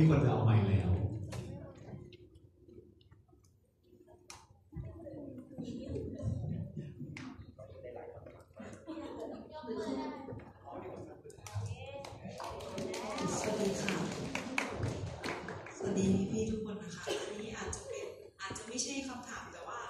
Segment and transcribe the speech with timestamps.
[0.00, 0.90] อ๋อมีคนจะเอาไม้แล้ว
[13.38, 13.96] สวัสดีค่ะ
[15.76, 18.06] สวัสดีพี่ๆทุกคนนะคะ อันนี้อาจจะเป็น
[18.40, 19.80] อาจจะไม่ใช่คำถามแต่ว่า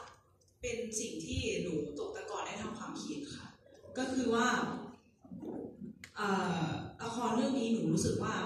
[0.61, 3.47] เป็นสิ่งที่หนูตกตะกอนได้ทำความคิดค่ะ
[3.99, 4.49] ก็คือว่า
[6.17, 6.29] เอ่
[6.63, 6.69] อ
[7.03, 8.37] ละครเรื่องนี้หนูรู้สึกว่า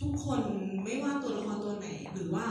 [0.00, 0.40] ทุกคน
[0.84, 2.46] ไม่ว่าตัวละครตัวไหน หรือว่า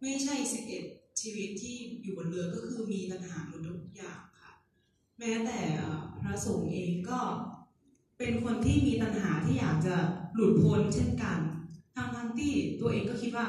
[0.00, 0.38] ไม่ ใช่
[0.78, 4.52] 11 ชีวิตที่อยู่บนเรือก็คือมีปัญหาหมดทุกอย่างค่ะ
[5.18, 5.58] แม้แต่
[6.20, 7.20] พระสงฆ์เองก็
[8.18, 9.96] เป็นคนที่มีตัณหาที่อยากจะ
[10.34, 11.38] หลุดพ้นเช่นกัน
[11.94, 13.46] ทั้งทั้งที่ตัวเองก็คิดว่า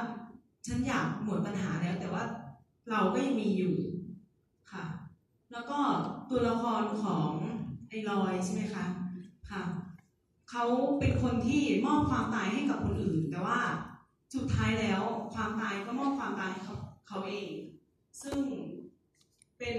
[0.67, 2.23] ฉันอยากหมดปัญหาแล้ว แต่ว่า
[2.89, 3.75] เราก็ยังมีอยู่
[4.71, 4.85] ค่ะ
[5.51, 5.79] แล้วก็
[6.29, 7.29] ตัวละครของ
[7.89, 8.85] ไอ้ลอยใช่ไหมคะ
[9.49, 9.63] ค่ะ
[10.49, 10.63] เขา
[10.99, 13.59] เป็นคนที่มอบความตายให้กับคนอื่น แต่ว่า
[14.35, 15.01] สุดท้ายแล้ว
[15.33, 16.61] ความตายก็มอบความตายให้
[17.07, 17.49] เขาเอง
[18.21, 18.39] ซึ่ง
[19.57, 19.75] เป็น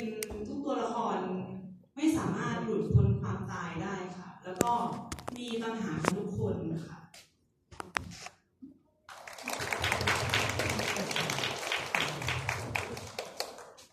[0.48, 1.18] ทุกตัวละคร
[1.96, 4.72] ไม่สามารถหลุดพ้นความตายได้ค่ะ แล้วก็
[5.36, 6.56] มีปัญหาของทุกคน
[6.86, 6.98] ค่ะ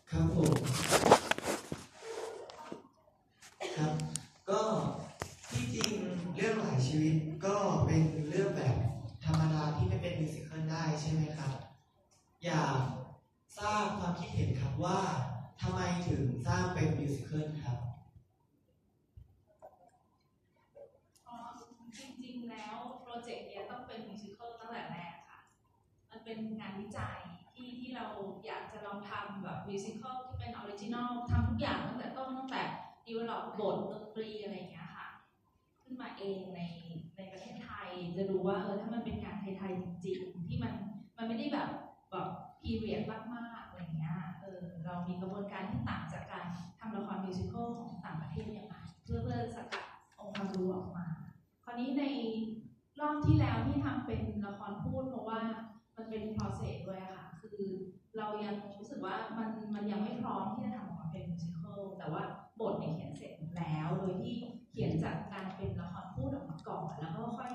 [0.10, 0.54] คะบผม
[3.76, 3.94] ครับ
[4.50, 4.62] ก็
[5.50, 5.94] ที่จริง
[6.36, 7.16] เรื่องหลายชีวิต
[7.46, 8.76] ก็เป็นเรื่องแบบ
[9.26, 11.54] ธรรมดาที่ไม่เป็นมิวสิควลได้ใช่ไหมครับ
[12.46, 12.80] อยาก
[13.58, 15.00] ทราบความคิดเห็นครับว่า
[15.62, 17.78] ทำไมถึงสร้างเป็นมิวสิควลครับ
[21.28, 21.38] อ๋อ
[21.98, 25.40] จริงๆ แล้วโปรเจกต์เนี้ยต้องเป็นมิวสิควลตั้งแต่แรกค่ะ
[26.10, 27.18] มันเป็นงานวิจัย
[27.54, 28.08] ที่ที่ เรา
[28.46, 32.64] อยากจะลองทำแบบ musical ที่เป็น original ทำทุกอย่างตั้งแต่ต้นตั้งแต่
[33.06, 35.08] develop บทดนตรีอะไรอย่างเงี้ยค่ะ
[35.84, 36.62] ขึ้นมาเองใน
[37.18, 40.74] ในประเทศไทยจะดูว่าเออถ้ามันเป็นงานไทยๆจริงๆที่มัน
[41.18, 41.70] มันไม่ได้แบบ
[42.12, 42.28] แบบ
[42.62, 46.46] period มากๆอะไรเงี้ยเออเรามีกระบวนการที่ต่างจากการ
[46.80, 49.86] ทำละคร musical ของต่างประเทศยังไงเพื่อเพื่อสกัด
[50.20, 51.08] องค์ความรู้ออกมา
[51.64, 52.04] คราวนี้ใน
[53.00, 55.42] รอบที่แล้วที่ทำเป็นละครพูดเพราะว่า
[55.96, 57.25] มันเป็น process ด้วยค่ะ
[58.44, 62.24] ยังรู้สึกว่ามันมันยังไม่พร้อมที่จะทำออกมาเป็นมิวสิควลแต่ว่า
[62.62, 64.36] บทเนี่ยเขียนเสร็จแล้ว โดยที่
[64.72, 67.52] เขียนจากการเป็นละครพูดออกมาก่อนแล้วก็ค่อย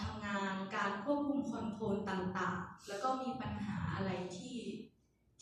[0.00, 4.58] ทำงาน การควบคุมคอนโทรลต่างๆ แล้วก็มีปัญหาอะไรที่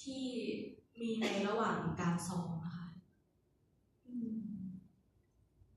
[0.03, 0.25] ที่
[1.01, 2.87] มีในระหว่างการซ้อมนะคะ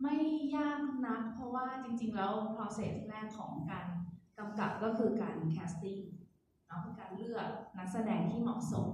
[0.01, 0.15] ไม่
[0.55, 3.87] ยากนักเพราะว่าจริง ๆ แล้ว process แรกของการ
[4.37, 6.03] กำกับก็คือการ casting
[6.67, 7.47] เนาะคือการเลือก
[7.77, 8.89] นักแสดงที่เหมาะสม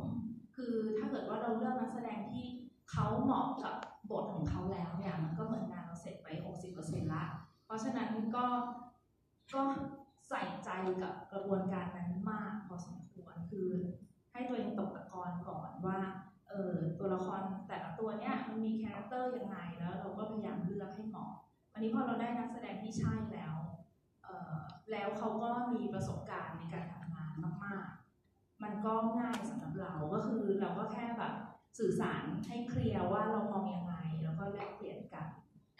[0.55, 2.45] คือถ้าเกิดว่าเราเลือกนักแสดงที่
[2.91, 3.75] เขาเหมาะกับ
[4.11, 6.27] บทของเขาแล้วเนี่ยมันก็เหมือนงานเราเสร็จไป
[6.71, 7.25] 60%ละ
[7.65, 8.45] เพราะฉะนั้นก็
[9.55, 9.61] ก็
[10.29, 10.69] ใส่ใจ
[11.01, 13.69] กับกระบวนการนั้นมากพอสมควรคือ
[14.31, 15.99] ให้ตัวเองตกตะกอนก่อนว่า
[16.47, 21.31] เออตัวละครแต่ละตัวเนี้ยมันมี character ยังไงแล้ว เราก็พยายามเลือกให้เหมาะ
[21.73, 23.55] วันนี้พอเราได้นักแสดงที่ใช่แล้ว
[24.23, 24.57] เออ
[24.91, 27.33] แล้วเขาก็มีประสบการณ์ในการทำงาน
[27.65, 27.85] มาก
[28.25, 31.33] ๆ มันก็ง่ายสำหรับเราก็คือเราก็แค่แบบ
[31.79, 35.27] สื่อสารให้เคลียร์ว่าเรามองยังไงแล้วก็แลกเปลี่ยนกัน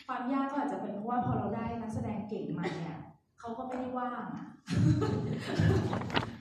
[0.08, 2.98] ความยากก็อาจจะเป็นเพราะว่าพอเราได้นักแสดงเก่งมาเนี่ย
[3.39, 4.25] เขาก็ไม่ได้ว่าง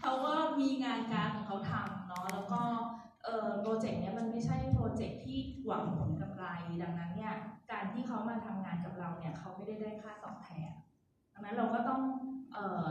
[0.03, 2.63] เขาก็มีงานการของเขาทำเนาะแล้วก็
[3.61, 6.45] โปรเจกต์เนี้ยมันไม่ใช่โปรเจกต์ที่หวังผลกำไร
[6.83, 7.35] ดังนั้นเนี่ย
[7.71, 10.73] การที่เขามาทำงานกับเราเนี่ยเขาไม่ได้ได้ค่าตอบแทน
[11.33, 12.03] ดังนั้นเราก็ต้อง
[12.53, 12.87] เอ่อ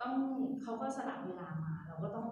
[0.00, 0.14] ต้อง
[0.62, 2.28] เขาก็สละเวลามา เราก็ต้อง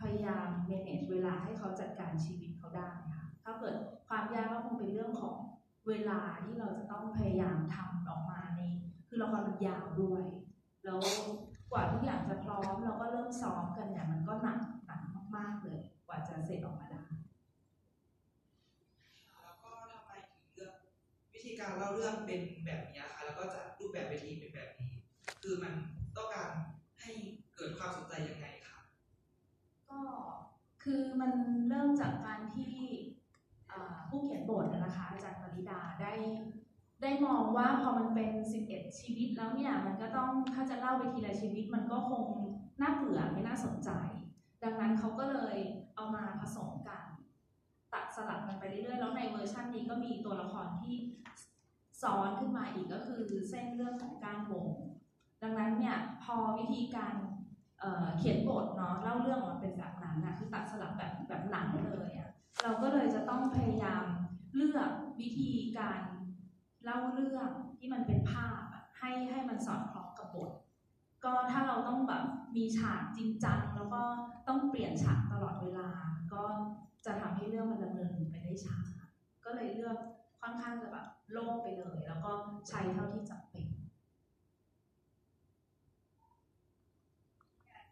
[0.00, 3.74] พยายาม manage เวลาให้เขาจัดการชีวิตเขาได้ค่ะถ้าเกิด
[4.08, 5.36] ความยากก็คงเป็นเรื่องของ
[5.88, 8.62] เวลาที่เราจะต้องพยายามทำออกมาใน
[9.08, 10.24] คือละครมันยาวด้วย
[10.84, 11.00] แล้ว
[11.70, 15.02] กว่าทุกอย่างจะพร้อมเราก็เริ่มซ้อมกันเนี่ยมันก็หนักหนัก
[15.36, 17.02] มากๆเลย กว่าจะเสร็จออกมาได้
[19.42, 20.74] แล้วก็ทำไมถึงเลือก
[21.32, 24.92] วิธีการเล่าเรื่องเป็นแบบนี้คะแล้วก็จัดรูปแบบเวทีเป็นแบบนี้
[25.42, 25.72] คือมัน
[26.16, 26.50] ต้องการ
[27.00, 27.12] ให้
[27.56, 28.78] เกิดความสนใจยังไงคะ
[29.90, 30.00] ก็
[30.84, 31.32] คือมัน
[31.68, 32.76] เริ่มจากการที่
[33.68, 36.12] เอ่อผู้เขียนบทนะคะอาจารย์ปริดาได้
[37.02, 38.30] ได้มองว่าพอมันเป็น
[38.64, 42.26] 11 ชีวิตแล้วเนี่ยมันก็ต้องถ้าจะเล่าไปทีละชีวิตมันก็คง
[42.80, 43.90] น่าเบื่อไม่น่าสนใจ
[44.62, 45.56] ดังนั้นเขาก็เลย
[45.94, 47.06] เอามาผสมกัน
[47.92, 50.96] ตัดสลับกันไปเรื่อยๆ แล้วในเวอร์ชันนี้ก็มีตัวละครที่
[52.02, 54.68] ซ้อนขึ้นมาอีกก็คือเส้นเรื่องของการวง
[55.42, 57.14] ดังนั้นเนี่ยพอวิธีการ
[57.80, 62.30] เเขียนบทเนาะเล่าเรื่องออกมาเป็นแบบนั้นนะคือตัดสลับแบบแบบหนังเลยอะ
[62.62, 64.04] เราก็เลยจะต้องพยายาม
[64.56, 64.90] เลือก
[65.20, 66.00] วิธีการ
[66.84, 68.62] เล่าเรื่องที่มันเป็นภาพ
[68.98, 70.50] ให้ให้มันสอดคล้องกับบท
[71.24, 72.24] ก็ถ้าเราต้องแบบ
[72.56, 74.02] มีฉากจริงจังแล้วก็
[74.48, 75.88] ต้องเปลี่ยนฉากตลอดเวลา
[76.32, 76.42] ก็
[77.06, 78.76] จะทำให้เรื่องมันดำเนินไปได้ช้า
[79.44, 79.96] ก็เลยเลือก
[80.40, 82.32] ค่อนข้างจะแบบโล่งไปเลย แล้วก็
[82.68, 83.66] ใช้เท่าที่จำเป็น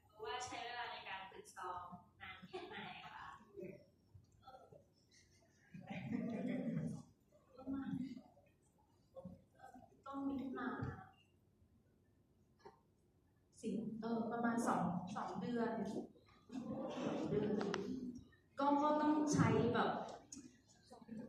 [0.05, 1.85] รู้ว่าใช้เวลาในการฝึกซ้อม
[2.23, 3.25] นานแค่ไหนคะ
[7.59, 7.91] ประมาณ
[10.07, 10.69] ต้นมิถุนา
[13.63, 14.83] สิงเออประมาณสอง
[15.17, 15.71] สองเดือน
[17.07, 17.51] สองเดือน
[18.59, 19.91] ก็ก็ต้องใช้แบบ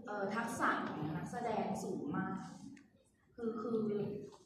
[0.06, 2.38] เอ่อทักษะของนักแสดงสูงมาก
[3.36, 3.82] คือคือ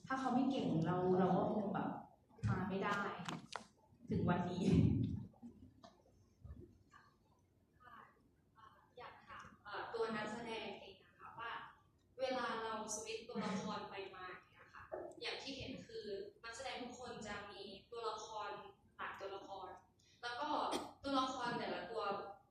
[0.08, 1.90] ถ้าเขาไม่เก่งเราเราก็คงแบบ
[2.50, 3.00] มาไม่ได้
[4.10, 4.66] ถึงวันนี้
[8.98, 11.52] อยากถามเอ่อตัวนักแสดงเองนะคะว่า
[12.20, 14.84] เวลาเราสวิตช์ตัวละครไปมาอย่างเงี้ยค่ะ
[15.22, 16.06] อย่างที่เห็นคือ
[16.44, 17.62] นักแสดงทุกคนจะมี
[17.92, 18.50] ตัวละคร
[18.98, 19.70] หลายตัวละคร
[20.22, 20.50] แล้วก็
[21.04, 22.04] ตัวละครแต่ละตัว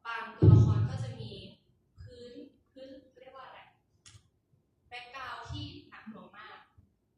[0.06, 1.32] บางตัวละครก็จะมี
[2.02, 2.32] พื้น
[2.72, 2.88] พื้น
[3.20, 3.60] เรียกว่าอะไร
[4.88, 6.58] แบ็กกราวที่หนักหน่วงมาก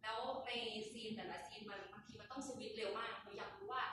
[0.03, 0.51] แล้วใน
[0.91, 3.85] ซีนแต่ละซีนมันบางทีมันต้องสวิตช์เร็วมากหนูอยากรู้ว่า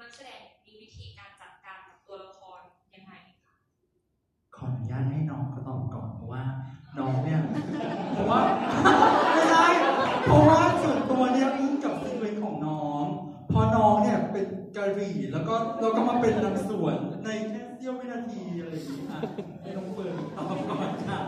[0.00, 2.60] นักแสดงมีวิธีการจัดการกับตัวละคร
[2.94, 3.12] ยังไง
[3.44, 3.54] คะ
[4.56, 6.44] ขออนุญาตให้น้องเขาตอบก่อนเพราะว่า
[6.96, 7.04] น้
[7.58, 8.40] องเนี่ย เพราะว่า
[9.34, 9.66] ไม่ใช่
[10.26, 13.04] เพราะว่าส่วนตัวเนี่ยอินกับซีรีส์ของน้อง
[13.48, 14.46] เพอน้องเนี่ยเป็น
[14.76, 19.20] กะหรี่แล้วก็เราก็มาเป็นนำสวนในแค่เสี้ยววินาทีอะไรอย่างนี้อะ
[19.62, 21.18] ให้น้องเฟิร์นตอบก่อนค่ะ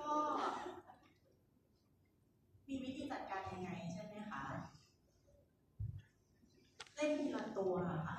[0.00, 0.12] ก็
[2.66, 4.44] มีวิธีจัดการยังไงใช่ไหมคะ
[6.94, 7.74] เล่นทีละ ตัว
[8.06, 8.18] ค่ะ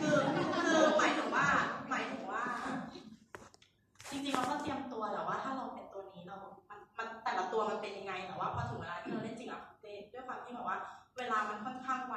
[0.00, 0.16] คือ
[0.64, 1.46] คือหมายถึงว่า
[1.90, 2.42] หมายถึงว่า
[4.10, 6.36] จริงๆเราก็เตรียมตัวแต่ว่าถ้าเราเป็นตัวนี้เรา
[6.68, 9.62] มันมันแต่ละตัวมันเป็นยังไงแต่ว่าพอถึงเวลาที่เราเล่นจริงอะ
[10.12, 10.78] ด้วยความที่แบบว่า
[11.18, 12.14] เวลามันค่อนข้างไว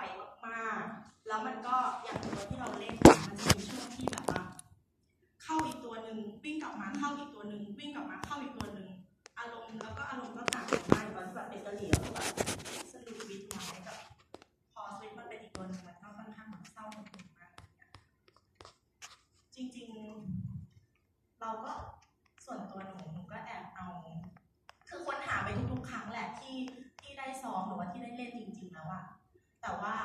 [0.48, 2.96] มากๆ แล้วมันก็อย่างตัวที่เราเล่น
[3.28, 4.42] มันจะมีช่วงที่แบบว่า
[5.44, 8.88] เข้าอีกตัวหนึ่งวิ่งกลับมาเข้าอีกตัวหนึ่งวิ่งกลับมาเข้าอีกตัวหนึ่ง
[9.40, 12.28] อารมณ์แล้วก็อารมณ์ก็ต่างกันมากตอนที่แบบเป็นกะเหรี่ยวแบบ
[12.92, 13.98] สนุกวิทไว้กับ
[14.74, 17.52] พอสวิตช์มันเป็นอีกตัวหนึ่งมันก็ค่อนข้างแบบเศร้าหดหู่มาก
[19.56, 21.74] จริงๆ เราก็
[22.46, 23.88] ส่วนตัวหนูหนูก็แอบเอา
[24.88, 26.58] คือค้นหาไปทุกๆครั้งแหละที่
[27.02, 29.04] ที่ได้ซ้อมหรือว่าที่ได้เล่นจริง ๆ แล้วอะ
[29.62, 29.96] แต่ว่า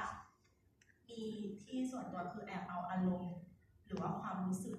[1.08, 1.22] มี
[1.62, 3.34] ที่ส่วนตัวคือแอบเอาอารมณ์
[3.86, 4.78] หรือว่าความรู้สึก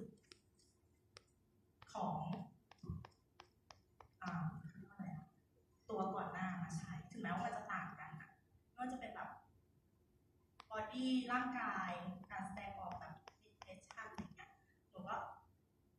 [1.92, 2.18] ของ
[4.22, 4.44] อ่า
[5.90, 8.30] ตัวก่อนหน้ามาใช้ถึงแม้ว่ามันจะต่างกันอะ
[8.64, 9.30] ไม่ว่าจะเป็นแบบ
[10.70, 11.90] บอดี้ร่างกาย
[12.30, 14.50] การแสดงออกแบบดิเทชันอย่างเงี้ย
[14.90, 15.16] หนูก็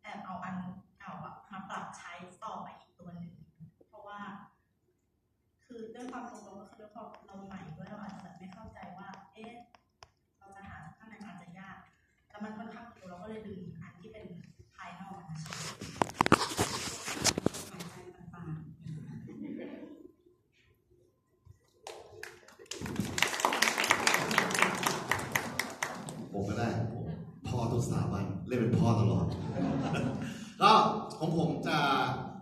[0.01, 0.55] แอบเอาอัน
[0.99, 1.13] เก่า
[1.75, 2.11] อะมาปรับใช้
[2.43, 3.31] ต่อไปอีกตัวหนึ่ง
[3.89, 4.19] เพราะว่า
[5.65, 9.53] คือด้วยความตรงๆก็คือด้วยความเราใหม่ด้วยเราอาจจะไม่เข้าใจว่า เอ๊ะ
[10.39, 11.77] เราจะหาข้างในอาจจะยาก
[12.29, 14.25] แล้วมันค่อนข้างเร็วเราก็เลยดึงอันที่เป็น
[14.75, 15.51] ภายนอกมาใช้
[17.71, 26.69] หายใจต่างๆผมก็ได้
[27.47, 29.25] พ่อทุกสถาบันเล่นเป็นพ่อตลอด
[30.63, 30.71] ก็
[31.19, 31.77] ของผมจะ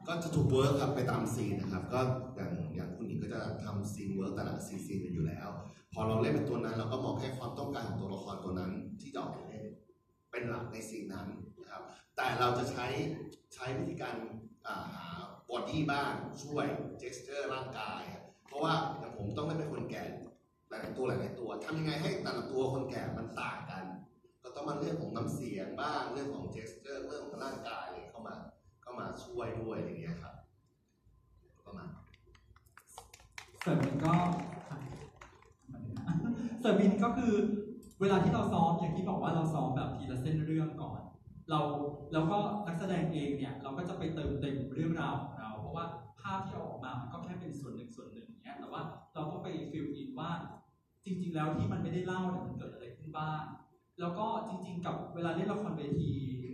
[0.08, 2.00] ก็จะถูกเวิร์กครับไปตามซีนนะครับ ก็
[2.36, 5.50] อย่างอย่างคุณหญิงก็จะทำ scene work แต่ละซีนซีนกันอยู่แล้ว
[5.94, 9.66] พอเราเล่นเป็นตัวนั้นเราก็มองแค่ความต้องการของตัวละครตัวนั้นที่จะออกไปเล่น
[10.32, 11.28] เป็นหลักในสิ่งนั้น
[11.60, 11.82] นะครับ
[12.16, 12.86] แต่เราจะใช้
[13.54, 14.16] ใช้วิธีการ
[14.68, 15.06] อ่าหา
[15.50, 16.12] body บ้าง
[16.44, 16.66] ช่วย
[17.02, 18.02] gesture ร่างกาย
[18.48, 20.04] เพราะว่าอย่างผมต้องไม่เป็นคนแก่
[20.70, 23.86] หลายตัวหลายตัวทำยังไงให้แต่ละตัวคนแก่มันต่างกัน
[24.44, 27.90] ก็ต้องมาเรื่องของน้ำเสียงบ้างเรื่องของ gesture เรื่องของร่างกาย
[29.00, 30.36] มามาช่วยด้วยอย่างเงี้ยครับ
[31.66, 31.88] ประมาณ
[33.62, 34.14] เสริมบินก็
[36.60, 37.34] เสริมบินก็คือ
[38.02, 41.02] เวลาที่เราซ้อมอย่างที่บอกว่าเราซ้อมแบบทีละเส้นเรื่องก่อน
[41.50, 41.60] เรา
[42.14, 45.86] แล้วก็นักแสดงเองเนี่ยเราก็จะไปเติมเต็มเรื่องราวของเรา เพราะว่า
[46.22, 48.82] ภาพที่ออกมามันก็แค่เป็นส่วนหนึ่งส่วนหนึ่งอย่างเงี้ยแต่ว่า
[49.14, 50.32] เราก็ไปฟิลอินว่า
[51.06, 53.44] จริง ๆ แล้วที่มันไม่ได้เล่าเนี่ยมันเกิดอะไรขึ้นบ้าง
[54.00, 56.12] แล้วก็จริง ๆ กับเวลาเล่นละครเวที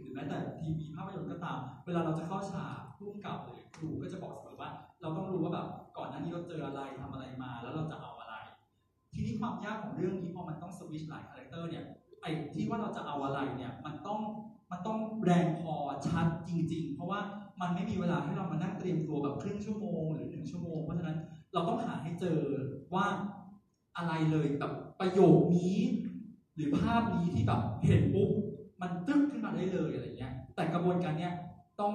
[0.09, 4.69] หรือแม้แต่ทีวีภาพยนตร์ก็ตาม เวลาเราจะเข้าฉากร่วมกับหรือครูก็จะบอกเสมอว่า
[5.01, 8.35] เราต้องรู้ว่าแบบก่อนหน้านี้เราเจออะไรทำอะไรมา แล้วเราจะเอาอะไร
[9.13, 11.83] ทีนี้ความยากของเรื่องนี้พอมันต้องสวิชหลาย character เนี่ย
[12.21, 14.19] ไอ้ที่ว่าเราจะเอาอะไรเนี่ยมันต้อง
[14.71, 15.73] มันต้องแรงพอ
[16.07, 17.19] ชัดจริง ๆ เพราะว่า
[17.61, 21.17] มันไม่มีเวลาให้เรามานั่งเตรียมตัวแบบครึ่งชั่วโมงหรือหนึ่งชั่วโมงเพราะฉะนั้น
[21.53, 22.39] เราต้องหาให้เจอ
[22.93, 23.05] ว่า
[23.97, 25.77] อะไรเลยแบบประโยคนี้
[26.55, 28.29] หรือภาพนี้ที่แบบเห็นปุ๊บ
[28.81, 31.33] มันตึ๊กขึ้นมาได้เลยอะไรเงี้ย แต่กระบวนการเนี้ย
[31.79, 31.93] ต้อง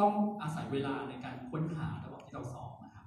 [0.00, 3.06] ต้องอาศัยเวลาในการค้นหาระหว่างที่เราซ้อมนะครับ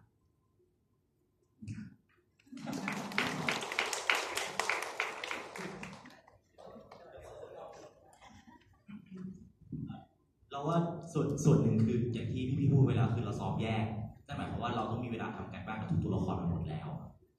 [10.52, 10.78] เราว่า
[11.14, 13.86] ส่วนส่วนหนึ่งคืออย่างที่พี่พี่พูดเวลาคือเราซ้อมแยก
[14.28, 16.88] นั่นหมายความว่าเราต้องมีเวลาทำการบ้านกับทุกตัวละครมาหมดแล้ว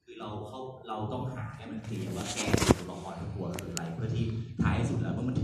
[0.05, 4.25] คือเราเขาเราต้องหาให้มันเคลียร์ว่าแกนตัวละครทุกตัวคืออะไร เพื่อที่
[4.63, 5.43] ท้ายสุดแล้วเมื่อมันถึ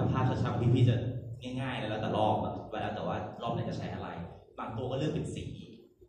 [0.00, 0.96] ถ้าภาพช้าๆพี่พี่จะ
[1.60, 4.08] ง่ายๆแล้วแต่รอบอะเวลาแต่ว่ารอบไหนจะใช้อะไร
[4.58, 5.44] บางตัวก็เลือกเป็นสี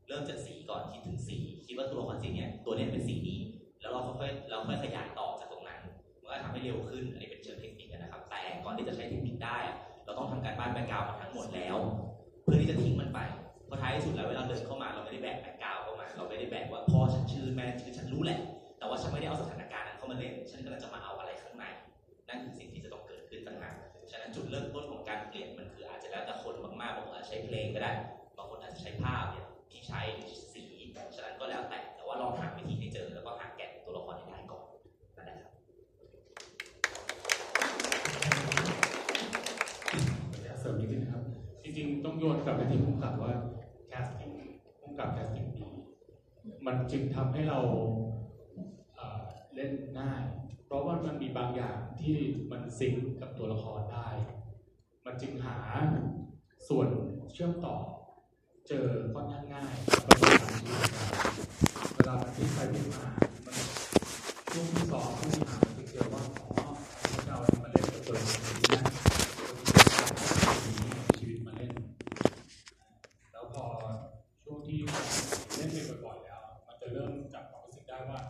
[0.07, 3.39] เริ่มจากสีก่อนคิดถึงสีคิดว่าตัวละครสีเนี้ยตัวเนี้เป็นสีนี้
[3.81, 5.79] แล้วเราค่อยๆเราค่อยขยายต่อจากตรงนั้น
[6.21, 9.57] มันก็ทำให้เร็วขึ้นอันนี้เป็นเชิงเทคนิคนะครับ แต่ก่อนที่จะใช้เทคนิคได้
[10.05, 11.77] เราต้องทำการบ้าน background มาทั้งหมดแล้ว
[12.43, 13.19] เพื่อที่จะทิ้งมันไป
[13.67, 18.39] เพราะท้ายที่สุดแล้วเวลาเดินเข้ามาเราไม่ได้แบก background เข้ามา เราไม่ได้แบกว่าพ่อฉันชื่อแม่ชื่อฉันรู้แหละ
[18.79, 21.65] แต่ว่าฉันไม่ได้เอาสถานการณ์นั้นเข้ามาเล่นฉันกำลังจะมาเอาอะไรข้างใน
[22.27, 23.10] นั่นคือสิ่งที่จะต้องเก
[23.51, 23.75] ต่างหาก
[24.11, 27.91] ฉะนั้นจุดเริ่มต้นของการเปลี่ยนมันคืออาจจะแล้วแต่คนมากๆบางคนอาจจะใช้เพลงก็ได้
[28.37, 30.01] บางคนอาจจะใช้ภาพเนี่ยที่ใช้
[30.53, 30.63] สี
[31.15, 34.63] ฉะนั้นก็แล้วแต่แต่ว่าลองหาวิธีให้เจอแล้วก็หาแกนตัวละครให้ได้ก่อน
[35.17, 35.51] นั่นแหละครับ
[40.59, 41.23] เสริมนิดนึงครับ
[41.63, 43.33] จริงๆ ต้องโยนกลับไปที่ผู้กำกับว่า
[43.87, 44.31] casting
[44.81, 45.65] ผู้กำกับ casting ดี
[46.65, 47.59] มันจึงทำให้เรา
[48.95, 49.19] เอ่อ
[49.55, 50.23] เล่นง่าย
[50.71, 52.17] เพราะว่ามันมีบางอย่างที่
[52.51, 54.09] มัน sync กับตัวละครได้
[55.05, 55.57] มันจึงหา
[56.67, 56.87] ส่วน
[57.33, 57.77] เชื่อมต่อ
[58.67, 59.73] เจอค่อนข้างง่าย
[60.05, 61.05] ประสบการณ์ชีวิตเรา
[61.95, 63.05] เวลามันพลิกไปพลิกมา
[63.45, 63.55] มัน
[64.51, 66.47] ช่วงที่สองช่วงที่หามันถึงเจอว่าอ๋อ
[67.27, 68.83] เรามาเล่นกับตัวละครนี้นะ
[71.17, 71.73] ชีวิตมาเล่น
[73.31, 73.65] แล้วพอ
[74.43, 74.79] ช่วงที่
[75.55, 78.21] เล่นไปบ่อยๆแล้ว มันจะเริ่มจับความรู้สึกได้ว่า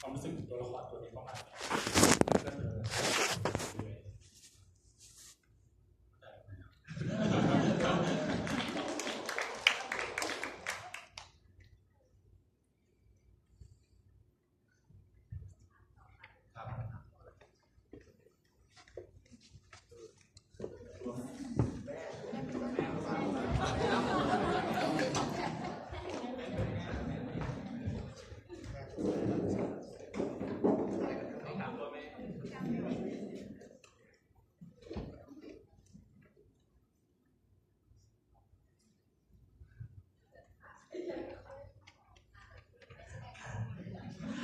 [0.00, 1.46] ความรู้สึกของตัวละครตัวนี้ประมาณนี้
[2.32, 4.04] มันก็จะเรื่อยๆ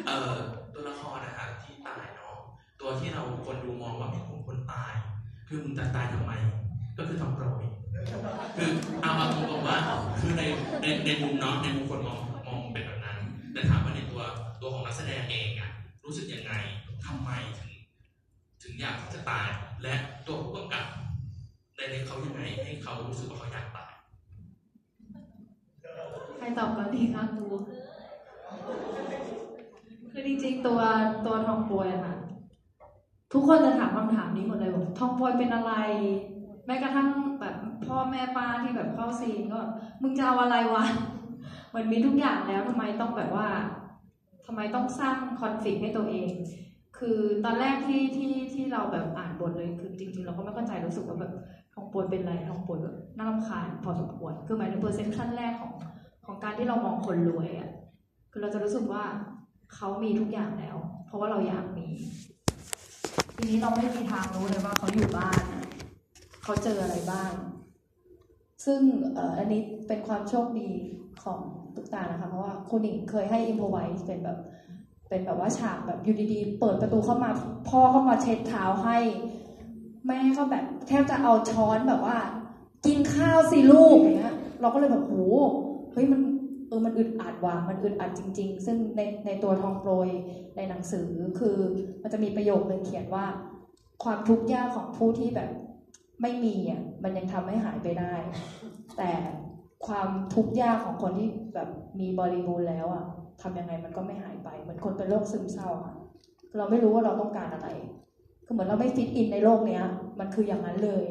[0.06, 0.34] เอ่อ
[0.74, 2.36] ตัวละครนะครับที่ตายเนาะ
[2.80, 4.94] ตัวที่เราคนดูมองว่าไม่คุ้มคนตาย
[5.52, 6.32] คือมึงจะตายทำไม
[6.98, 7.64] ก็คือทำโปรย
[8.56, 8.70] คือ
[9.02, 9.78] เอามาตรงๆว่า
[10.20, 10.42] คือใน
[10.82, 13.18] ในในมุมเนาะในมุมคนมองมองเป็นแบบนั้น
[13.52, 14.22] แต่ถามว่าในตัว
[14.60, 15.70] ตัวของนักแสดงเองอะ
[16.04, 16.52] รู้สึกยังไง
[17.06, 17.70] ทำไมถึง
[18.62, 19.46] ถึงอยากที่จะตาย
[19.82, 19.94] และ
[20.26, 20.84] ตัวผู้กำกับ
[21.76, 23.92] ได้เลี้ยงเขายังไงให้เขารู้สึกว่าเขาอยากตาย
[26.38, 27.46] ใครตอบก่อนดีคะครู
[30.10, 30.80] คือจริงๆตัว
[31.26, 32.19] ตัวทองปวยอะค่ะ
[33.32, 35.72] ทุกคนจะถามคำถามนี้หมดเลยว่าทองปวยเป็นอะไร
[36.66, 37.08] แม้กระทั่ง
[37.40, 37.54] แบบ
[37.86, 39.60] พ่อแม่ป้าที่แบบเข้าซีนก็
[40.02, 40.84] มึงจะเอาอะไรวะ
[41.74, 43.48] มือนมีทุกอย่างแล้วทำไมต้องแบบว่า
[44.46, 46.30] ทำไมต้องสร้างคอนฟ lict ให้ตัวเอง
[46.98, 51.32] คือตอนแรกที่ที่ที่เราแบบอ่านบทเลยคือจริง ๆ เราก็ไม่เข้าใจรู้สึกว่าแบบ
[51.74, 55.72] ทองปวยเป็นอะไรทองปวยแบบน่ารำคาญพอสมควรคือหมายถึงเปอร์เซ็นต์ขั้นแรกของ
[56.26, 57.70] ของการที่เรามองคนรวยอะ
[58.32, 59.02] คือเราจะรู้สึกว่า
[59.74, 61.88] เขามีทุกอย่างแล้ว เพราะว่าเราอยากมี
[63.42, 65.40] ทีนี้เราไม่มีทางรู้เลยว่าเขาอยู่บ้าน
[66.42, 67.32] เขาเจออะไรบ้าง
[68.64, 68.80] ซึ่ง
[69.16, 70.70] อ,อันนี้เป็นความโชคดี
[71.22, 71.40] ของ
[71.74, 74.38] ตุ๊กตานะคะ เพราะว่าคุณหญิงเคยให้อิมพอไวส์เป็นแบบ
[75.08, 77.30] เป็นแบบว่าฉากแบบอยู่ดีๆ เปิดประตูเข้ามา
[77.68, 78.98] พ่อเข้ามาเช็ดเท้าให้
[80.06, 82.16] แม่ก็แบบแทบจะเอาช้อนแบบว่า
[82.86, 85.14] กินข้าวสิลูกอย่างเงี้ย เราก็เลยแบบโห
[85.92, 86.20] เฮ้ยมัน
[86.70, 90.08] เออมันอึดอัดว่ะมันอึดอัดจริง ๆ ซึ่งในในตัวทองโปรย
[90.56, 91.08] ในหนังสือ
[91.38, 91.58] คือ
[92.02, 93.26] มันจะมีประโยคนึงเขียนว่า
[94.04, 95.50] ความทุกข์ยากของผู้ที่แบบ
[96.22, 98.14] ไม่มีอะมันยังทำให้หายไปได้
[98.96, 99.10] แต่
[99.86, 101.68] ความทุกข์ยากของคนที่แบบ
[102.00, 103.04] มีบริบูรณ์แล้วอะ
[103.42, 105.94] ทำยังไงมันก็ไม่หายไป เหมือนคนเป็นโรคซึมเศร้าอะ
[106.56, 107.68] เราไม่รู้ว่าเราต้องการอะไร
[108.44, 109.82] คือเหมือนเราไม่ฟิตอินในโลกเนี้ย
[110.18, 111.04] มันคืออย่างนั้นเลย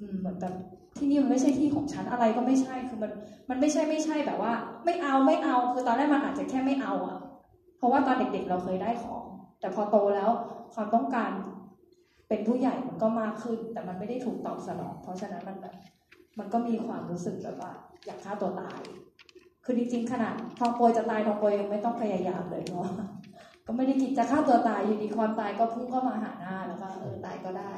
[0.00, 0.54] อืมเหมือนแบบ
[0.96, 3.12] ที่นี่มันไม่ใช่ที่ของฉันอะไรก็ไม่ใช่คือมัน
[3.50, 4.52] มันไม่ใช่ไม่ใช่แบบว่า
[4.84, 7.18] ไม่เอาไม่เอาคือตอนแรกมันอาจจะแค่ไม่เอาอะ
[7.78, 9.24] เพราะว่าตอนเด็กๆเราเคยได้ของ
[9.60, 10.30] แต่พอโตแล้ว
[10.74, 11.30] ความต้องการ
[12.28, 15.74] เป็นผู้ใหญ่มันก็มากขึ้น แต่มันไม่ได้ถูกตอบสนอง เพราะฉะนั้นมันแบบ
[16.38, 17.72] มันก็มีความรู้สึกแบบว่า
[18.06, 18.80] อยากฆ่าตัวตาย
[19.64, 22.88] คือจริงๆขนาดทองโปรยจะตายทองโปรยยังไม่ต้องพยายามเลยเนาะ
[23.66, 27.72] ก็ไม่ได้คิดจะฆ่าตัวตายอยู่ดีความตายก็พุ่งเข้ามาหาหน้าแล้วก็เออตายก็ได้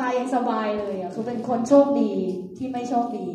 [0.00, 2.12] ตายยังสบายเลยอะคือเป็นคนโชคดี
[2.58, 3.26] ที่ไม่โชคดี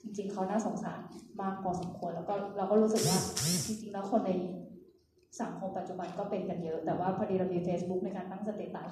[0.00, 1.00] จริง ๆเขาน่าสงสาร
[1.40, 3.18] มากพอสมควรแล้วก็เราก็รู้สึกว่า
[3.66, 4.30] จริงๆแล้วคนใน
[5.40, 8.90] สังคมปัจจุบันก็เป็นกันเยอะ แต่ว่าพอดีเรามี Facebook ในการตั้งสเตตัส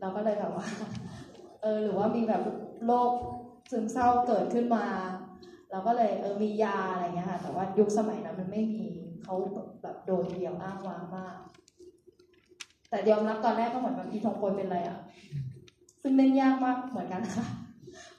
[0.00, 0.66] เราก็เลยแบบว่า
[1.62, 2.42] เออหรือว่ามีแบบ
[2.86, 3.10] โรค
[3.70, 4.84] ซึมเศร้าเกิดขึ้นมา
[5.70, 8.86] เราก็เลยเออมียาอะไรเงี้ยค่ะแต่ว่ายุคสมัยนั้นมันไม่มี
[9.24, 9.34] เขา
[9.82, 11.38] แบบโดดเดี่ยวอ้างว้างมาก
[12.90, 14.98] แต่ยอมรับตอนแรกก็เหมือนแบบอีทองโปยเป็นอะไรอะ
[16.02, 17.46] ซึ่งเล่นยากมากเหมือนกันค่ะ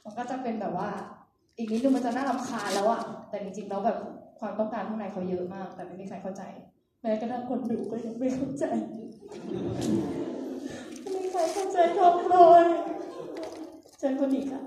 [0.04, 0.88] มันก็จะเป็นแบบว่า
[1.56, 3.98] อีกนิดนึงมันจะน่ารำคาญแล้วอะ แต่จริงๆแล้วแบบ
[4.40, 6.42] ความต้องการข้างในเขาเยอะมาก แต่ไม่มีใครเข้าใจ
[7.00, 8.64] แม้กระทั่งคนดูก็ยังไม่เข้าใจ
[11.02, 12.66] ไม่มีใครเข้าใจทองโปรย
[13.98, 14.62] เจอคนอีกอะ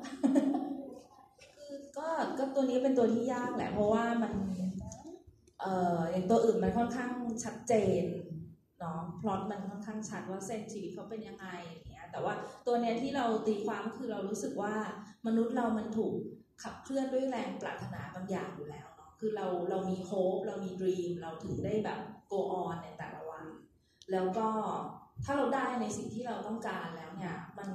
[1.55, 4.31] คือก็ก็ตัวนี้เป็นตัวที่ยากแหละ เพราะว่ามัน
[5.59, 7.11] เอ่ออย่างตัวอื่นมันค่อนข้าง
[7.43, 8.03] ชัดเจน
[8.83, 12.33] เนาะพลอตมันค่อนข้างชัดว่าเส้นชีวิตเขาเป็นยังไงอย่างเงี้ยแต่ว่า
[12.67, 14.75] ตัวเนี้ยที่เราตีความก็คือเรารู้สึกว่า
[15.27, 16.13] มนุษย์เรามันถูก
[16.63, 21.99] ขับเคลื่อนด้วยแรงปรารถนาบางอย่างอยู่แล้วเนาะคือเราเรามีโฮปเรามีดรีมเราถึงได้แบบ
[22.31, 23.45] go on ในแต่ละวัน
[24.11, 24.47] แล้วก็
[25.23, 27.69] ถ้าเราได้ในสิ่งที่เราต้องการแล้วเนี่ยมัน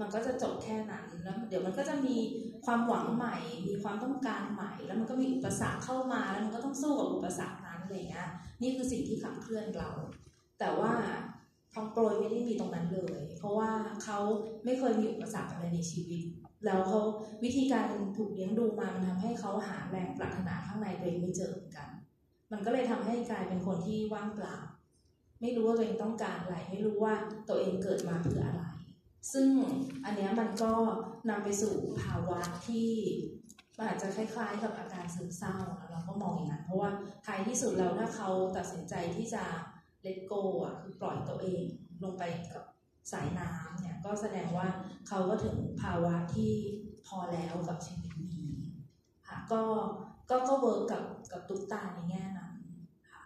[0.00, 2.16] มันก็จะจบแค่นั้นแล้วเดี๋ยวมันก็จะมี
[2.64, 3.36] ความหวังใหม่
[3.68, 8.28] มีความต้องการใหม่ แล้วมันก็มีอุปสรรคเข้ามาแล้วมันก็ต้องสู้กับอุปสรรคนั้นอะไรเงี้ย
[8.62, 9.90] นี่คือสิ่งที่ขับเคลื่อนเรา
[10.58, 10.92] แต่ว่า
[11.72, 13.70] ทองโปรยไม่ได้มีตรงนั้นเลย เพราะว่า
[14.02, 14.18] เขา
[14.64, 16.22] ไม่เคยมีอุปสรรคอะไรในชีวิต
[16.64, 17.00] แล้วเขา
[17.44, 17.86] วิธีการ
[18.16, 21.88] ถูกเลี้ยงดูมามันทำให้เขาหาแรงปรารถนาข้างในตัวเองไม่เจอเหมือนกัน
[22.52, 24.56] มันก็เลยทำให้กลายเป็นคนที่ว่างเปล่า
[25.40, 27.14] ไม่รู้ว่าตัวเองต้องการอะไร ไม่รู้ว่า
[27.48, 28.64] ตัวเองเกิดมาเพื่ออะไร
[29.32, 29.48] ซึ่ง
[30.04, 30.72] อันนี้มันก็
[31.30, 32.90] นำไปสู่ภาวะที่
[33.76, 35.56] มันอาจจะคล้ายๆกับอาการซึมเศร้า
[35.90, 36.90] เราก็มองอย่างนั้นเพราะว่า
[37.26, 39.44] ท้ายที่สุดแล้วถ้าเขาตัดสินใจที่จะ
[40.06, 41.64] let go อะคือปล่อยตัวเอง
[42.02, 42.22] ลงไป
[42.54, 42.64] กับ
[43.12, 44.68] สายน้ำเนี่ยก็แสดงว่า
[45.08, 46.52] เขาก็ถึงภาวะที่
[47.06, 48.50] พอแล้วกับชีวิตนี้
[49.28, 49.62] ค่ะก็
[50.30, 52.54] ก็ก็เวิร์กกับกับตุ๊กตาในแง่นั้น
[53.12, 53.24] ค่ะ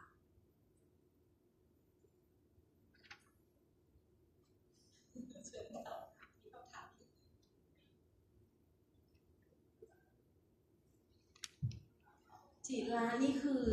[12.66, 13.64] จิรานี่คือ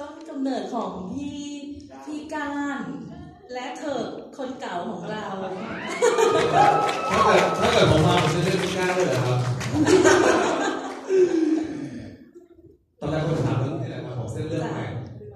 [0.00, 1.44] ต้นกำเนิดของพี่
[2.04, 2.82] พี่ก้าน
[3.52, 5.26] และเถิกคนเก่าของเรา
[7.10, 9.38] ถ้าเกิดถ้าเกิดผมมาผมจะเลือกพี่ก้าวด้วยเหรอครับ
[13.00, 14.84] ตอนแรกผมถามเรื่องนี่แหละครับผมเส้นเรื่องใหม่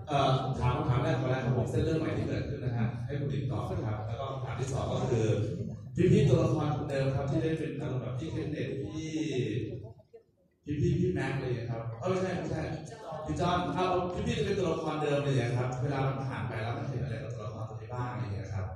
[0.09, 5.27] เอ่อถามคำถามแรกก่อนแรกครับผมเส้นเรื่องใหม่ที่เกิดขึ้นนะฮะให้คุณดิงตอบนะครับ แล้วก็คำถามที่สองก็คือ
[5.95, 9.11] พี่พี่ๆตัวละครคนเดิมครับที่ได้เป็นอารมณ์แบบพี่เคนเด็ดพี่
[10.65, 12.50] พี่พี่พี่แม็กเลยครับเออไม่ใช่
[13.31, 18.67] พี่จอนเอาพี่พี่จะเป็นตัวละครเดิมเลยครับ เวลามันผ่านไปแล้วมันเห็นอะไรกับตัวละครตัวนี้บ้างอะไรอย่างเงี้ยครับ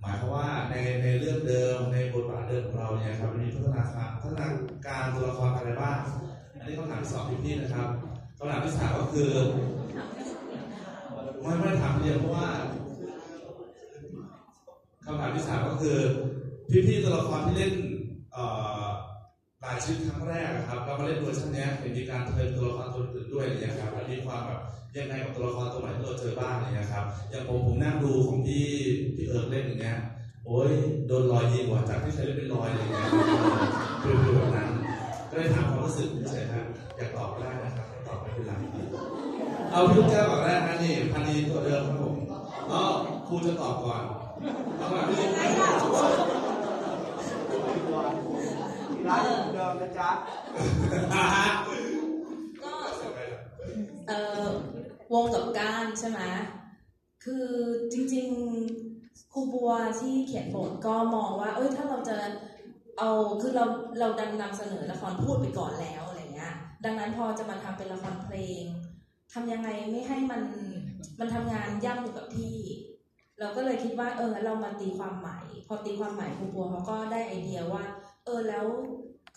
[0.00, 4.48] หมายความว่าในในเรื่องเดิมในบทบาทเดิมของเราเนี่ยครับมันมีพัฒนาการพัฒนา
[4.86, 5.98] การตัวละครอะไรบ้าง
[6.58, 7.88] อันนี้คำถามที่สองพี่พี่นะครับ
[8.38, 9.30] คำถามที่สามก็คือ
[11.42, 12.48] ไม่ไม่ถามเดียวเพราะว่า
[15.04, 15.98] คำถามที่สามก็คือ
[16.70, 17.72] พี่พี่ตัวละครที่เล่น
[18.32, 18.44] เอ่
[18.82, 18.88] อ
[19.64, 24.60] รายชื่อครั้งแรกครับแล้วมาเล่นเวอร์ชันนี้เห็นมีการเทิร์นตัวละครตัวอื่นด้วยอะไรอย่างเงี้ยครับมีความแบบ
[24.96, 28.66] ยังไงกับตัวละครตัวใหม่ที่เราเจอบ้างอะไรอย่างเงี้ยครับอย่างผมผมนั่งดูของพี่
[29.16, 29.98] พี่เอิร์กเล่นอย่างเงี้ย
[30.46, 30.70] โอ้ย
[31.06, 33.08] โดนรอยยิงว่ะจากที่เคยเล่นเป็นรอยอะไรอย่างเงี้ย
[34.02, 34.70] คือคือแบบนั้น
[35.30, 36.64] ก็เลยถามความรู้สึกเฉยๆครับ
[36.96, 38.52] อยากตอบก็ได้นะครับตอบไม่เป็นไร
[39.70, 42.16] เอาพี่ลูกแก้วก่อนได้นะนี่พันนีตัวเดิมครับผม
[42.72, 42.82] อ๋อ
[43.26, 44.02] ครูจะตอบก่อน
[44.78, 45.24] เอามาพี่ลู
[48.26, 48.27] ก
[49.10, 49.22] ร้าน
[49.54, 50.10] เดิมนะจ๊ะ
[52.62, 52.72] ก็
[54.08, 54.46] เอ่อ
[55.12, 56.20] วงกับก้านใช่ไหม
[57.24, 57.46] คือ
[57.92, 62.16] จริงๆครูบัวที่เขียนบทก็มองว่า เอ้ยถ้าเราจะ
[62.98, 63.64] เอาคือเรา
[63.98, 66.52] เราดันนำเสนอละครพูดไปก่อนแล้วอะไรเงี้ย
[66.84, 68.64] ดังนั้นพอจะมาทำเป็นละครเพลง
[69.32, 70.42] ทำยังไงไม่ให้มัน
[71.20, 72.56] มันทำงานย่ำอยู่กับที่
[73.38, 77.84] เราก็เลยคิดว่า เออเรามาตีความใหม่พอตีความใหม่ครูบัวเขาก็ได้ไอเดียว่า
[78.24, 78.66] เออแล้ว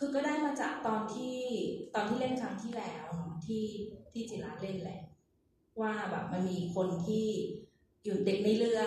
[0.04, 1.38] คือก็ได้มาจากตอนที่
[1.96, 3.66] ตอนที่เล่นครั้งที่แล้วเนาะที่
[4.12, 5.02] ที่จิราเล่นแหละ
[5.82, 7.28] ว่าแบบมันมีคนที่
[8.04, 8.82] อยู่เด็กในเรือ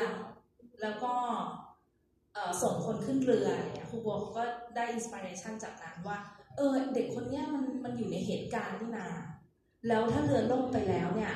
[0.82, 1.12] แล้วก็
[2.32, 4.42] เออส่งคนขึ้นเรืออะไรเงี้ยครูบัวเขาก็
[4.76, 6.18] ได้ inspiration จากนั้นว่า
[6.56, 9.08] เออ เด็กคนเนี้ยมันมันอยู่ในเหตุการณ์นี่นา
[9.88, 11.34] แล้วถ้าเรือล่มไปแล้วเนี่ย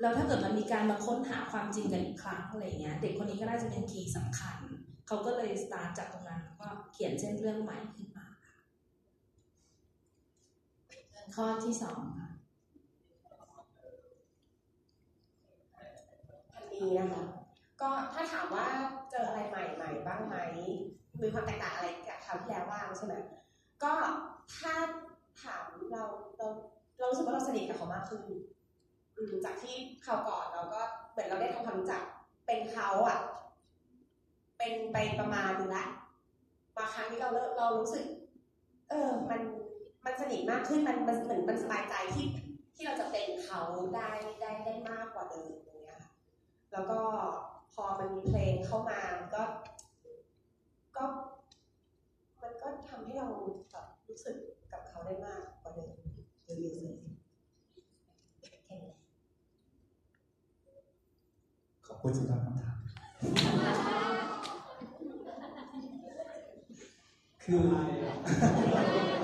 [0.00, 4.58] แล้วถ้าเกิดมันมีการมาค้นหาความจริงกันอีกครั้งอะไรเงี้ย เด็กคนนี้ก็น่าจะเป็น key สำคัญ
[5.06, 8.26] เขาก็เลยสตาร์ทจากตรงนั้นแล้วก็เขียนเส้นเรื่องใหม่ขึ้นมา
[11.36, 12.28] ข้อที่สองค่ะ
[16.52, 17.24] พันดีนะคะ
[17.80, 18.66] ก็ถ้าถามว่า
[19.10, 20.36] เจออะไรใหม่ๆบ้างไหม
[21.20, 23.14] มีความแตกต่างอะไรกับคราวที่แล้วบ้างใช่ไหม
[23.82, 23.92] ก็
[24.56, 24.74] ถ้า
[25.42, 26.02] ถามเรา
[26.38, 26.46] เรา
[26.98, 28.22] เรารู้สึกว่าเราสนิทกับเขามากขึ้น
[29.44, 32.02] จากที่คราวก่อนเราก็เหมือนเราได้ทำความรู้จัก
[32.46, 33.18] เป็นเขาอะ
[34.58, 35.84] เป็นไปประมาณนึงละ
[36.76, 38.04] มางครั้งนี้เราเริ่มเรารู้สึก
[38.88, 39.40] เออ มัน
[40.04, 42.26] มันสนิทมากขึ้นมันมันเหมือนมันสบายใจที่
[42.74, 43.60] ที่เราจะเป็นเขา
[43.96, 44.10] ได้
[44.40, 46.12] ได้ได้มากกว่าเดิมอย่างเงี้ยค่ะ
[46.72, 47.00] แล้วก็
[47.74, 49.00] พอมันมีเพลงเข้ามา
[49.34, 49.42] ก็
[50.96, 51.04] ก็
[52.42, 53.28] มันก็ทำให้เรา
[53.70, 54.36] แบบรู้สึก
[54.72, 55.90] กับเขาได้มากกว่าเดิม
[56.44, 56.96] เยอะๆเลย
[61.86, 62.76] ขอบคุณสำหรับคำถาม
[67.42, 69.19] คือผม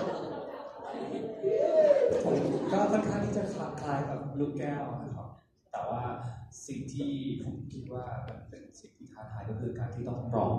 [2.77, 5.29] ก็ค่อนข้างที่จะคล้ายกับลูกแก้วนะครับ
[5.73, 6.03] แต่ว่า
[6.67, 7.13] สิ่งที่
[7.45, 10.57] ผมคิดว่ามันเป็นสิ่งที่ท้าทายก็คือการที่ต้องร้อง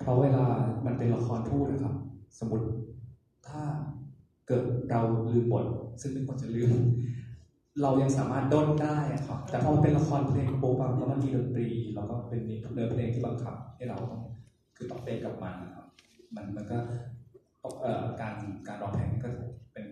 [0.00, 0.44] เพราะเวลา
[0.86, 1.94] มันเป็นละครพูดนะครับ
[2.38, 2.66] สมมติ
[3.48, 3.62] ถ้า
[4.48, 5.66] เกิดเราลืมบท
[6.00, 6.70] ซึ่งไม่ควรจะลืม
[7.82, 14.22] เรายังสามารถด้นได้อะครับ แต่พอเป็นละครเพลงโป๊ะปังแล้วมันมีดนตรี แล้วก็เป็นเนื้อเพลงที่บังคับให้เราต้อง
[14.76, 15.86] คือต้องเป็นกับมันนะครับ
[16.34, 16.78] มันมันก็
[18.20, 18.34] การ
[18.68, 19.30] การร้องเพลงก็
[19.72, 19.86] เป็น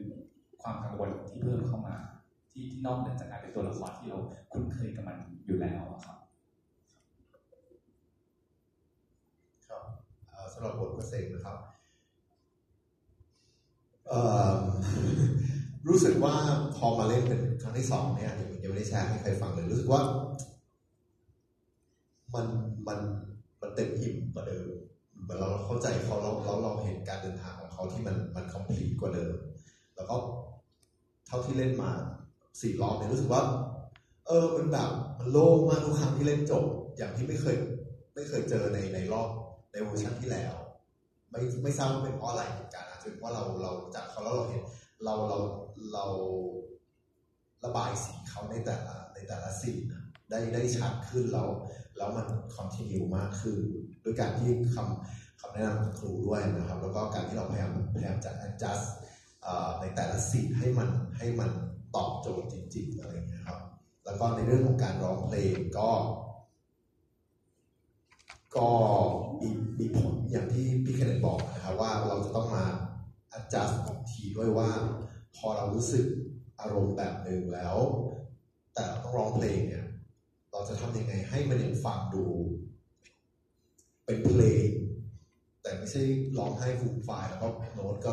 [0.61, 1.97] ความกังวลที่เพิ่มเข้ามา
[2.51, 4.19] ที่ที่นอกเหนือจากการเป็นตัวละครที่เรา
[4.53, 6.17] คุ้นเคยกับมันอยู่แล้วอะครับ
[9.69, 9.83] ครับ
[10.53, 11.57] สำหรับบทกระเซงนะครับ
[15.89, 16.35] รู้สึกว่า
[16.77, 20.01] พอมาเล่นเป็นครั้งที่สองเนี่ยยังไม่ได้แชร์ให้ใครฟังเลยรู้สึกว่า
[22.35, 22.47] มัน
[22.89, 23.01] มัน
[23.61, 24.67] มันเต็มอิ่มกว่าเดิม
[25.23, 29.35] เหมือนเราเข้าใจเขาเราเราเราเห็นการเดินทางของเขาที่มันมันคอมพลีทกว่าเดิม
[30.01, 30.19] แล้วก็
[31.27, 31.91] เท่าที่เล่นมา
[32.61, 33.43] สี่รอบเนี่ยรู้สึกว่า
[34.27, 36.65] เออมันแบบมันโล่งมากทุกครั้งที่เล่นจบ
[36.97, 37.57] อย่างที่ไม่เคย
[38.15, 39.29] ไม่เคยเจอในในรอบ
[39.73, 40.55] ในเวอร์ชันที่แล้ว
[41.31, 44.63] ไม่ไม่ทราบว่าเป็นเพราะอะไรเหมือนกันอาจจะเป็นเพราะเราเราจากเขาแล้วเราเห็น
[45.05, 45.39] เราเรา
[45.93, 46.07] เรา
[47.65, 51.49] ระบายสีเขาในแต่ละในแต่ละสีนะได้ได้ชัดขึ้นแล้ว
[51.97, 53.59] แล้วมัน continue มากขึ้น
[54.05, 58.87] ด้วยการที่คำคำแนะนำของครูด้วยนะครับ แล้วก็การที่เราพยายามพยายามจะ adjust
[59.81, 61.51] ในแต่ละสีให้มันให้มัน
[61.97, 63.61] ตอบโจทย์จริงๆอะไรอย่างเงี้ยครับ
[64.05, 65.91] แล้วก็ในเรื่องของการร้องเพลงก็
[68.57, 68.69] ก็
[69.41, 69.49] มี
[69.79, 72.67] มีผลอย่างที่พี่เคนเนตบอกนะครับว่าเราจะต้องมา
[73.39, 74.71] adjust อีกทีด้วยว่า
[75.37, 76.07] พอเรารู้สึก
[76.61, 77.77] อารมณ์แบบหนึ่งแล้ว
[78.75, 79.87] แต่เราต้องร้องเพลงเนี่ย
[80.51, 82.25] เราจะทำยังไงให้มันยังฟังดู
[84.05, 84.69] เป็นเพลง
[85.63, 86.03] แต่ไม่ใช่
[86.39, 88.13] ร้องไห้ฟูมฟายแล้วก็โน้ตก็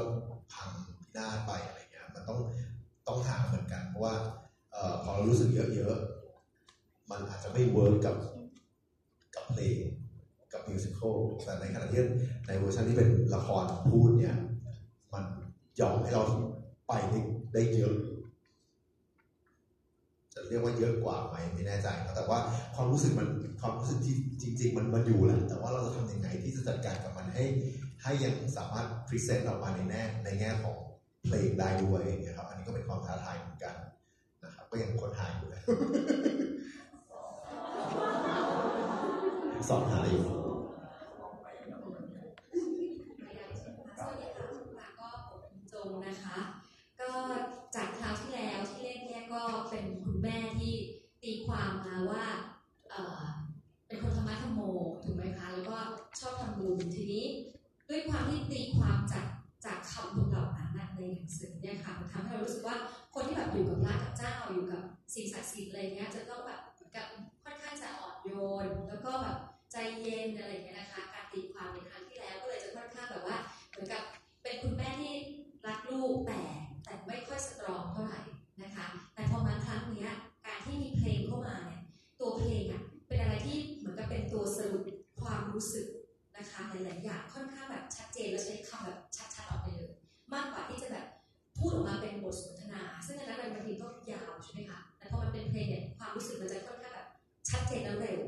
[0.53, 0.73] พัง
[1.17, 2.39] พินาไปอะไรเงี้ยมันต้อง
[3.07, 4.15] ต้องหาเหมือนกัน เพราะว่า
[4.71, 8.15] เอ่อพอเรารู้สึกเยอะๆ มันอาจจะไม่ work กับ
[9.35, 9.77] กับเพลง
[10.53, 12.01] กับ musical แต่ในขณะที่
[12.47, 14.35] ในเวอร์ชันที่เป็นละครพูดเนี่ย
[15.13, 15.23] มัน
[15.79, 16.23] ยอมให้เรา
[16.87, 17.19] ไปได้
[17.53, 17.95] ได้เยอะ
[20.33, 22.39] จะเรียกว่าเยอะกว่าไหมไม่แน่ใจนะแต่ว่า
[22.75, 23.27] ความรู้สึกมัน
[23.61, 27.45] ความรู้สึกที่จริง ๆ มันมันอยู่แหละแต่ว่าเราจะทำยังไงที่จะจัดการกับมันให้
[28.03, 30.75] ให้ยังสามารถพรีเซนต์ออกมาในแง่ในแง่ของ
[31.27, 33.75] เพลงได้ด้วยนะครับ อันนี้ก็เป็นความท้าทายเหมือนกัน
[34.43, 35.61] นะครับ ก็ยังคนหายอยู่นะ
[39.69, 40.25] สอนหายอยู่
[46.07, 46.39] นะคะ
[47.01, 47.11] ก็
[47.75, 50.73] จากคราวที่แล้วที่เล่นเนี่ก็เป็นคุณแม่ที่
[51.23, 52.25] ตีความมาว่า
[53.87, 54.61] เป็นคนธรรมะธรรมโม
[55.03, 55.77] ถูกไหมคะ แล้วก็
[56.19, 57.25] ชอบทํบุญทีนี้
[57.89, 58.97] ด้วยความที่ตีความ
[61.17, 62.77] หนังสือเนี่ยค่ะมันทำให้เรารู้สึกว่า
[63.13, 64.81] คนที่แบบอยู่กับพระกับเจ้าอยู่กับ
[65.13, 66.61] สิ่งศักดิ์สิทธิ์อะไรเงี้ยจะต้องแบบ
[66.95, 67.07] กับ
[67.43, 68.31] ค่อนข้างจะอ่อนโย
[68.65, 69.37] น แล้วก็แบบ
[69.71, 73.37] ใจเย็นอะไรเงี้ยนะคะ การตีความในครั้งที่แล้วก็เลยจะค่อนข้างแบบว่า
[73.69, 74.03] เหมือนกับ
[74.43, 75.13] เป็นคุณแม่ที่
[75.67, 76.41] รักลูกแต่
[76.85, 78.21] แต่ไม่ค่อยสตรองเท่าไหร่
[78.63, 80.11] นะคะ แต่พอมาครั้งเนี้ย
[80.45, 81.81] การที่มีเพลงเข้ามาเนี่ย
[82.19, 84.83] ตัวเพลงอะเป็นอะไรที่เหมือนกับเป็นตัวสรุป
[85.21, 85.87] ความรู้สึก
[86.37, 88.55] นะคะหลายๆอย่างค่อนข้างแบบชัดเจนและใช้
[96.17, 97.07] รู้สึกมันจะค่อนข้างแบบ
[97.49, 98.19] ชัดเจนและเร็ว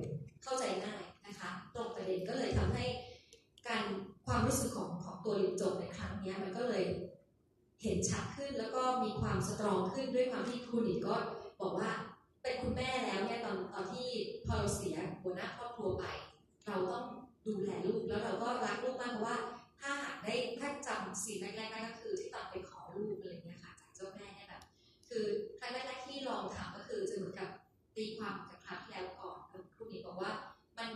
[0.43, 2.85] เข้าใจง่ายนะคะ ตรงประเด็นก็เลยทำให้
[3.67, 3.83] การ
[4.25, 6.85] ความรู้สึกของของตัวลินจงในครั้งนี้มันก็เลย
[7.83, 11.15] เห็นชัดขึ้นแล้วก็มีความสตรองขึ้นด้วยความที่คุณหญิงก็
[11.61, 11.89] บอกว่า
[12.43, 14.09] เป็นคุณแม่แล้วเนี่ยตอนตอนที่
[14.45, 16.05] พอเราเสียหัวหน้าครอบครัวไป
[16.67, 17.05] เราต้อง
[17.47, 19.37] ดูแลลูกแล้วเราก็รักลูกมากเพราะว่า
[19.79, 24.63] ถ้าหากได้ถ้าจำสิ่งแรกๆได้ก็คือที่ตอนไปขอลูกอะไรเงี้ยค่ะจากเจ้าแม่เนี่ยแบบ
[25.07, 25.25] คือ
[25.59, 27.49] ครั้งแรกๆที่ลองถามก็คือจะเหมือนกับ
[27.99, 30.31] ตีความจากครั้งที่แล้วก่อนแล้วครูหมีบอกว่า
[30.77, 30.89] มัน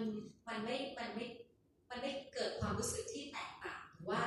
[0.47, 1.25] มันไม่มันไม่
[1.89, 4.21] มันไม่เกิดความรู้สึกที่แตกต่างหรือว่า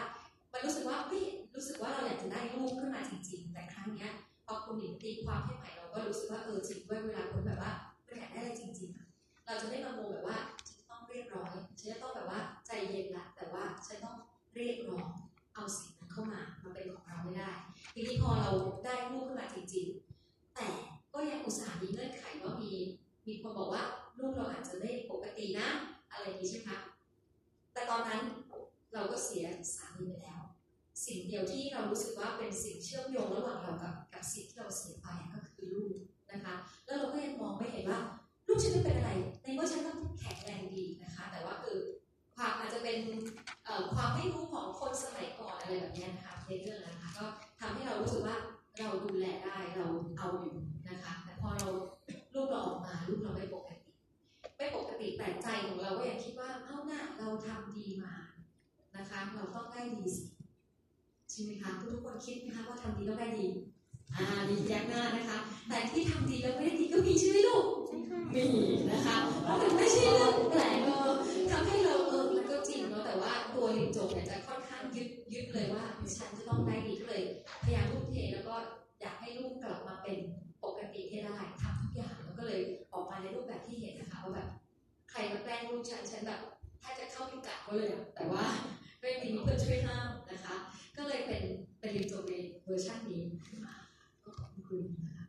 [0.52, 4.10] มันรู้สึกว่าเฮ้ยรู้สึกว่าเราอยากจะได้ลูกขึ้นมาจริง ๆ แต่ครั้งเนี้ย
[4.44, 7.72] พอคุณหญิงตีความให้ใหม่เราก็รู้สึกว่าเออจริงด้วยเวลาคนแบบว่า
[8.06, 14.16] เราอยากได้อะไรจริงๆ เราจะไม่มาโมแบบว่าฉันต้องเรียบร้อยฉันจะต้องแบบว่าใจเย็นละแต่ว่าฉันต้อง
[14.54, 15.08] เรียกร้อง
[15.54, 17.52] เอาสิ่งนั้นเข้ามามาเป็นของเราไม่ได้
[17.94, 18.50] ทีนี้พอเรา
[18.84, 20.68] ได้ลูกขึ้นมาจริงๆ แต่
[21.16, 22.72] ก็ยังอุตส่าห์มีเงื่อนไขว่ามี
[23.26, 23.84] มีคนบอกว่า
[24.18, 25.68] ลูกเราอาจจะไม่ปกตินะ
[26.12, 26.78] อะไรอย่างนี้ใช่ไหมคะ
[27.72, 28.20] แต่ตอนนั้น
[28.94, 30.42] เราก็เสียสามีไปแล้ว
[31.06, 35.96] สิ่งเดียวที่เรารู้สึกว่าเป็นสิ่งเชื่อมโยงระหว่างเรากับกับสิ่งที่เราเสียไปก็คือลูก
[36.32, 38.00] นะคะ แล้วเราก็ยังมองไม่เห็นว่า
[38.48, 39.10] ลูกฉันไม่เป็นอะไร
[39.42, 41.78] ในเมื่อฉันต้องแข็งแรงดีนะคะ แต่ว่าคือ
[42.36, 42.98] ความอาจจะเป็น
[43.94, 47.24] ความไม่รู้ของคนสมัยก่อนอะไรแบบนี้นะคะในเรื่องนะคะก็
[47.60, 48.36] ทำให้เรารู้สึกว่า
[48.78, 49.86] เราดูแลได้เรา
[50.18, 50.56] เอาอยู่
[50.88, 51.68] นะคะ แต่พอเรา
[52.34, 53.90] ลูกเราออกมาลูกเราไม่ปกติ
[54.56, 58.14] ไม่ปกติแต่ใจของเราก็ยังคิดว่าเอ้าหน้าเราทำดีมา
[58.96, 60.24] นะคะ เราต้องได้ดีสิ
[61.30, 63.48] ใช่ไหมคะทุกคนคิดไหมคะว่าทำดีต้องได้ดี
[64.14, 67.64] อ่าดีแย้มหน้านะคะ แต่ที่ทำดีแล้วไม่ได้ดีก็มีใช่ไหมลูก
[68.34, 68.44] มี
[68.90, 71.10] นะคะเพราะมันไม่ใช่เรื่องแปลกเออ
[71.50, 75.84] ทำให้เราเออมันก็จริงเนาะแต่ว่าตัวลิงจงเนี่ยจะค่อนข้างยึดยึดเลยว่า
[76.16, 77.22] ฉันจะต้องได้ดีก็เลย
[77.66, 78.56] พยายามทุ่มเทแล้วก็
[79.00, 80.18] อยากให้ลูกกลับมาเป็น
[80.64, 82.60] ปกติให้ได้ทำทุกอย่างแล้วก็เลย
[82.92, 84.48] ออกมาในรูปแบบที่เห็นนะคะว่าแบบ
[85.10, 86.40] ใครมาแกล้งลูกฉันฉันแบบ
[86.82, 88.44] ถ้าจะเข้าไปกัดเขาเลยอะแต่ว่า
[89.00, 90.56] ไม่มีเพื่อนช่วยห้ามนะคะ
[90.96, 91.42] ก็เลยเป็น
[91.80, 93.74] เป็นลิงจงในเวอร์ชันนี้ขึ้นมา
[94.22, 95.26] ก็ขอบคุณนะคะ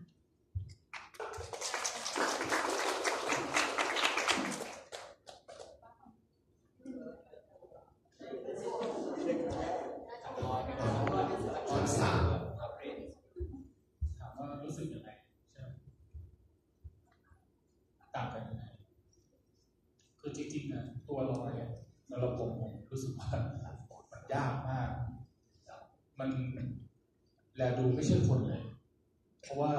[22.18, 23.30] ำหรับผมผมรู้สึกว่า
[24.12, 24.90] มันยากมาก
[26.20, 26.30] มัน
[27.56, 28.62] แลดูไม่ใช่คนเลย
[29.42, 29.74] เพราะว่า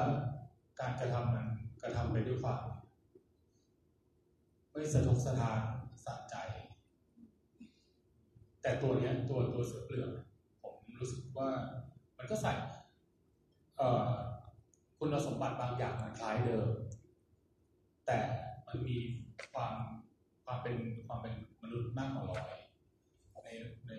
[0.81, 1.46] การกระทำมัน
[1.83, 2.62] กระทำไปด้วยความ
[4.70, 5.59] ไม่สะทกสะทาน
[6.05, 6.35] สะใจ
[8.62, 10.11] แต่ตัวเนี้ย ตัวตัวเสือเปลือก
[10.62, 11.48] ผมรู้สึกว่า
[12.18, 12.53] มันก็ใส่
[13.77, 14.11] เอ่อ
[14.98, 16.68] คุณสมบัติบางอย่างมันคล้ายเดิม
[18.07, 18.18] แต่
[18.66, 18.96] มันมี
[19.53, 19.74] ความ
[20.44, 21.35] ความเป็นความเป็น
[21.73, 22.57] นุษย์มากกว่าร้อย
[23.45, 23.49] ใน
[23.87, 23.93] ใน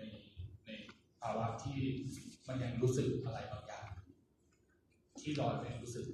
[0.64, 0.70] ใน
[1.20, 1.78] ภาวะที่
[2.46, 3.86] มันยังรู้สึกอะไรบางอย่าง
[5.20, 6.06] ที่ลอยไม่รู้สึก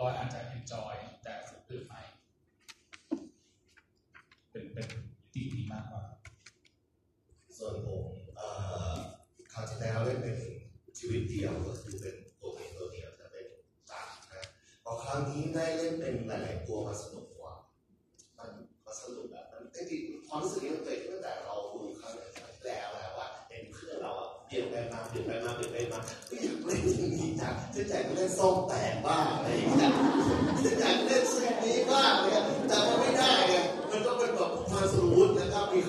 [0.00, 1.94] ลอยอาจจะเอ็นจอยแต่สุดตื่นไป
[4.50, 4.88] เป็นเป็น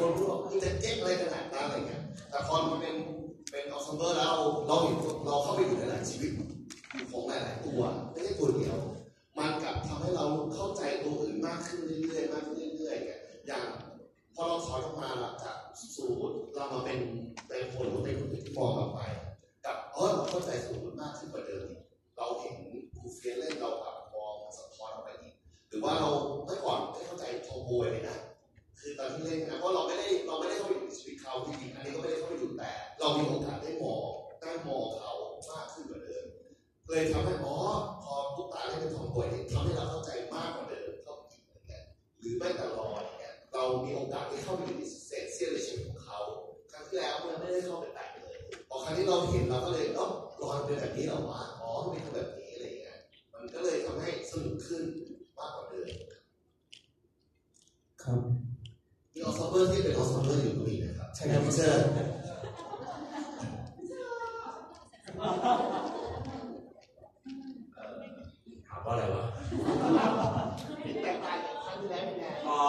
[0.03, 2.95] นะครับมีคนรู้ว่ามันจะเจ๊กอะไรขนาดนั้นอะไรเงี้ยแต่พอมันเป็น
[3.51, 4.35] เป็นออสเบอร์แล้ว
[4.67, 6.31] เราเห็นเราเข้าไปอยู่ในหลายชีวิต
[7.11, 8.77] ของหลายๆตัวไม่ใช่ตัวเดียว
[9.37, 13.11] มันกลับทำให้เราเข้าใจตัวอื่นมากขึ้นเรื่อยๆมากขึ้นเรื่อยๆไง
[13.47, 13.65] อย่าง
[14.35, 15.55] พอเราถอยออกมาหลังจาก
[15.95, 16.99] สูตรเรามาเป็น
[17.47, 18.99] เป็นคนหรือเป็นคนที่มองกลับไป
[19.65, 21.67] กับเออเราเข้าใจสูตรมากขึ้นกว่าเดิม
[22.17, 22.55] เราเห็น
[22.95, 25.35] ครูเฟียเล่นเราแบบมองสะท้อนออกไปอีก
[25.69, 26.09] หรือว่าเรา
[26.45, 28.17] เมื่อก่อนไม่เข้าใจโทโบยเลยนะ
[28.85, 34.03] คือตอนที่เล่นนะเพราะเราไม่ได้เราไม่ได้เข้าไปอยู่ในชีวิตเขาจริงๆอันนี้ก็ไม่ได้เข้าไปอยู่แต่ เรามีโอกาสได้มอง
[34.41, 35.11] ได้มองเขา
[35.49, 36.25] มากขึ้นกว่าเดิม
[36.87, 37.55] เลยทำให้อ๋อ
[38.03, 41.83] พอตุ๊กตาเล่นเป็นของป่วยทำให้เราเข้าใจมากกว่าเดิมเข้าไปอีกเหมือนกัน
[42.19, 46.19] หรือไม่ตลอดเนี่ยเรามีโอกาสได้เข้าไปอยู่ในเศษเสี้ยวในชีวิตของเขา
[46.71, 48.37] ครั้งที่แล้วมันไม่ได้เข้าไปแตะเลย
[48.69, 52.97] พอครั้งที่เราเห็นเราก็เลยเนาะรอนเป็นแบบนี้เราว่าอ๋อเป็นแบบนี้อะไรเงี้ย
[53.33, 54.83] มันก็เลยทำให้สนุกขึ้น
[55.37, 55.89] มากกว่าเดิม
[58.03, 58.52] ครับ
[59.25, 61.81] ออสเบอร์ที่เป็นออสเบอร์อยู่ตรงนี้นะครับใช่ครับเชิญ
[68.67, 69.23] ถามว่าอะไรวะ
[72.49, 72.63] อ๋อ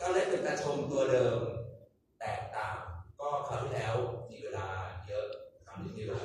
[0.00, 1.38] ก็เล่นเป็นตาชมตัวเดิม
[2.20, 2.76] แตกต่าง
[3.20, 3.96] ก็คราวที่แล้ว
[4.30, 4.66] มีเวลา
[5.08, 5.26] เยอะ
[5.66, 6.20] คราวนี้มีเวลา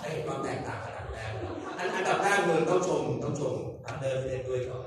[0.00, 4.80] ได้เห็นความแตกต่างขนาดแรกแล้วอันอันดับแรกเลยต้องชมต้องชม partner ที่เล่นด้วยก่อ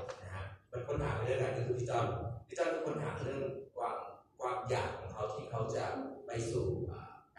[1.28, 2.06] เรื่องอะไรก็คือพี่จอน
[2.48, 3.42] พี่จอนเป็นคนหาเรื่อง
[3.76, 3.96] ความ
[4.40, 5.84] ความอยากของเขาที่เขาจะ
[6.26, 6.66] ไปสู่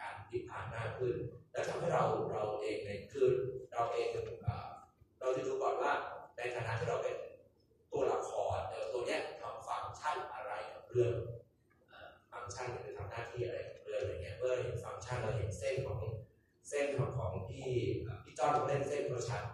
[0.06, 1.16] ารพลิกผ่านหน้าขึ้น
[1.52, 3.28] และทำให้เราเราเองเนี่ยคือ
[3.72, 4.08] เราเอง
[5.20, 5.92] เราจะดูก่อนว่า
[6.36, 7.16] ในฐานะที่เราเป็น
[7.92, 11.14] ตัวละครเออตัวเนี้ยทำฟังก์ชันอะไรกับเรื่อง
[12.32, 16.00] ฟังก์ชันหรือทำหน้าที่อะไรกับเรื่องอะไรเงี้ยเมื่อเห็นฟังก์ชันเราเห็นเส้นของ
[16.68, 17.70] เส้นของของพี่
[18.24, 19.44] พี่จ้อนเล่นเส้นของเราชัด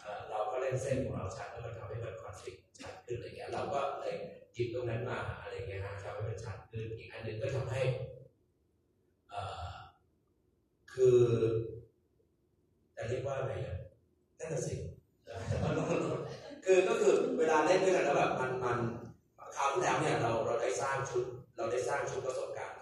[0.00, 1.14] เอ่อเราก็เล่นเส้นของ
[10.98, 11.18] คือ
[12.96, 13.76] จะเรียกว่าอะไรอะ
[14.38, 14.74] นั่นน่ะสิ
[16.64, 18.78] คือก็คือเวลาเล่นด้วยกันแล้วแบบมันมัน
[19.56, 21.22] คราวที่แล้วเนี่ยเราเราได้สร้างชุด
[21.56, 22.77] เราได้สร้างชุดประสบการณ์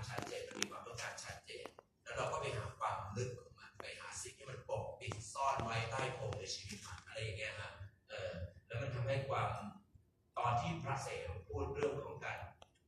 [0.00, 1.66] ก์ชันชัดเจนมันมีความต้องการชัดเจน
[2.02, 7.70] แล้วเราก็ไปหาความลึกของมันไปหาสิ่งที่มันปกปิดซ่อนไว้ใต้พรมในชีวิตมันอะไรอย่างเงี้ยฮะ
[8.10, 8.32] เออ
[8.66, 9.50] แล้วมันทำให้ความ
[10.38, 12.38] ตอนที่พระเสมพูดเรื่องของการ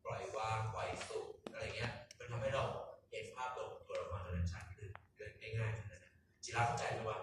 [0.04, 2.64] ปล่อยวางปล่อยสุขอะไรเงี้ย มันทำให้เรา
[3.10, 7.18] เห็นภาพตัวตัวละครตัวนั้นชัดขึ้นเกิดง่ายๆขนาดนั้นจิราเข้าใจไหมวะ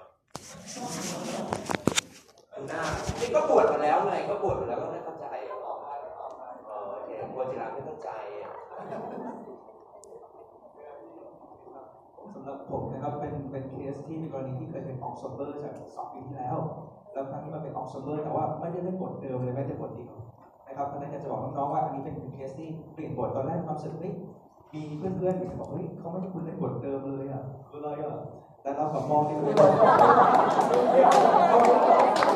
[2.53, 2.81] ดูหน้า
[3.19, 5.73] นี่ก็ปวดมาแล้วไงก็ปวดมาแล้วก็ไม่เข้าใจอ๋อ
[6.67, 8.09] เออโอเคกลัวจิราไม่เข้าใจ
[8.43, 8.53] อะ
[12.33, 13.33] สำหรับผมนะครับเป็น
[13.95, 16.58] เป็นเคสที่ในกรณีที่เคยเป็น ensemble จากสองปีที่แล้ว
[17.13, 20.13] แล้วครั้งนี้มาเป็น ensemble แต่ว่าไม่ได้เล่นบทเดิมเลยแม้แต่บทเดียว
[20.67, 24.13] นะครับเพราะนั้นอยากจะบอกน้องๆว่าอันนี้เป็นเคสที่เปลี่ยนบทตอนแรกความรู้สึกเฮ้ย
[24.73, 28.17] มีเพื่อนๆบอกเฮ้ยเขาไม่ให้คุณเล่นบทเดิมเลยอะคืออะไรอะ
[28.62, 29.62] แต่เราแบบมองในเรื่องท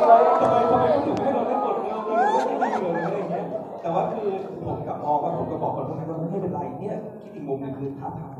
[0.04, 2.18] ำไมทำไมเขาถึงไม่ให้เราเล่นบทเดิมเลย
[2.60, 3.44] ไม่ดีเลยอะไรอย่างเงี้ย
[3.82, 4.30] แต่ว่าคือ
[4.66, 8.38] ผมกับมองว่าผมก็บอกคนพวกนั้นว่าไม่เป็นไรเนี่ยคิดอีกมุมหนึงคือท้าทาย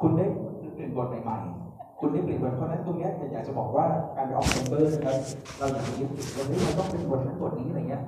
[0.00, 0.26] คุณได้
[0.74, 1.63] เปลี่ยนบทใหม่ๆ
[2.04, 3.86] คุณได้เปลี่ยนบทเพราะนั้นตรงนี้อยากจะบอกว่า
[4.16, 5.16] การไปออกเมมเบอร์นะครับ
[5.58, 8.02] เราอย่าไปยึดติดว่าเฮ้ยเราต้องเป็นบทนั้นบทนี้อะไรเงี้ย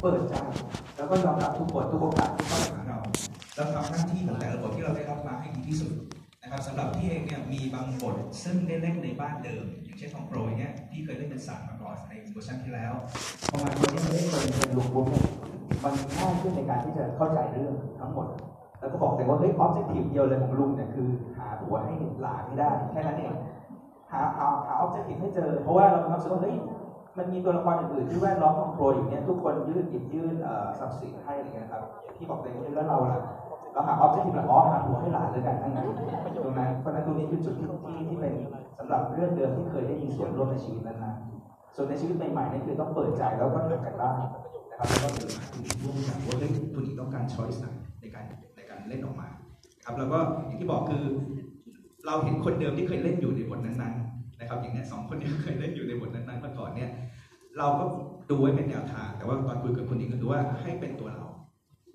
[0.00, 0.34] เปิดใจ
[0.96, 2.98] แล้วก็ยอมรับทุกบททุกโอกาสที่เข้ามาหาเรา
[3.54, 5.92] แล้วทำหน้าที่ของแต่ละบทที่เราได้รับมาให้ดีที่สุด
[6.42, 12.92] นะครับสำหรับพี่เองเนี่ยมีบางบทซึ่งได้เล่นในบ้านเดิม อย่างเช่นของโปรยเงี้ยพี่เคยเล่นเป็นสารมาก่อนในเวอร์ชันที่แล้ว
[13.50, 15.24] พอมาตัวนี้มาเล่นเป็นเป็นลุงบุ๊กเนี่ย
[15.82, 18.28] มันง่ายขึ้นในการที่จะเข้าใจเรื่องทั้งหมด
[18.80, 21.08] แล้วก็บอกแต่ว่าเฮ้ย objective เดียวเลยของลุงเนี่ยคือ
[21.38, 23.32] หาหัวให้หลานให้ได้แค่นั้นเอง
[24.12, 26.56] หาหาหา objective ให้เจอ เพราะว่าเรามีความรู้สึกว่าเฮ้ย
[27.18, 31.82] มันมีตัวละครอื่นๆที่แวดล้อมของโปรอยู่เนี่ยทุกคนยื่นหยิบยื่นเอ่อทรัพย์สินให้อะไรเงี้ยครับ
[32.16, 33.20] ที่บอกไปว่าแล้วเราล่ะ
[33.72, 35.86] เราหาออบเจกตีฟหลักอ๋อหาหัวให้หลานเลยกันทั้งนั้น
[36.44, 38.34] ตรงนั้นเพราะนั้นตรงนี้คือจุดที่ที่ที่เป็น
[38.78, 44.14] สำหรับเรื่องเดิมที่เคยได้มีส่วนร่วมในชีวิตนั้นๆส่วนในชีวิตใหม่ๆนี่คือต้องเปิดใจแล้วก็ทำกันบ้าง
[44.70, 47.66] นะครับแล้วก็เดี๋ยวคุณร่วมกันว่าเฮ้ยคุณต้องการช้อยส์ไหน
[48.00, 48.49] ในการในการ
[48.90, 49.28] เล่นออกมา
[49.84, 51.04] ครับแล้วก็อย่างที่บอกคือ
[52.06, 56.90] เราเห็นคนเดิมที่เคยเล่นอยู่ในบทนั้นๆนะครับ อย่างเนี้ยสองคนนี้เคยเล่นอยู่ในบทนั้นๆมาก่อนเนี่ย
[57.58, 57.84] เราก็
[58.30, 61.24] ดูไว้เป็นแนวทาง แต่ว่าตอนคุยกับคุณหญิงก็คือว่าให้เป็นตัวเรา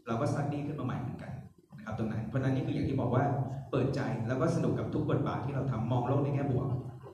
[0.08, 1.32] เราก็ study ขึ้นมาใหม่เหมือนกัน
[1.78, 3.24] นะครับตรงนั้นเพราะฉะนั้นนี่คืออย่างที่บอกว่า
[3.72, 6.68] เปิดใจแล้วก็สนุกกับทุกบทบาทที่เราทำมองโลกในแง่บวก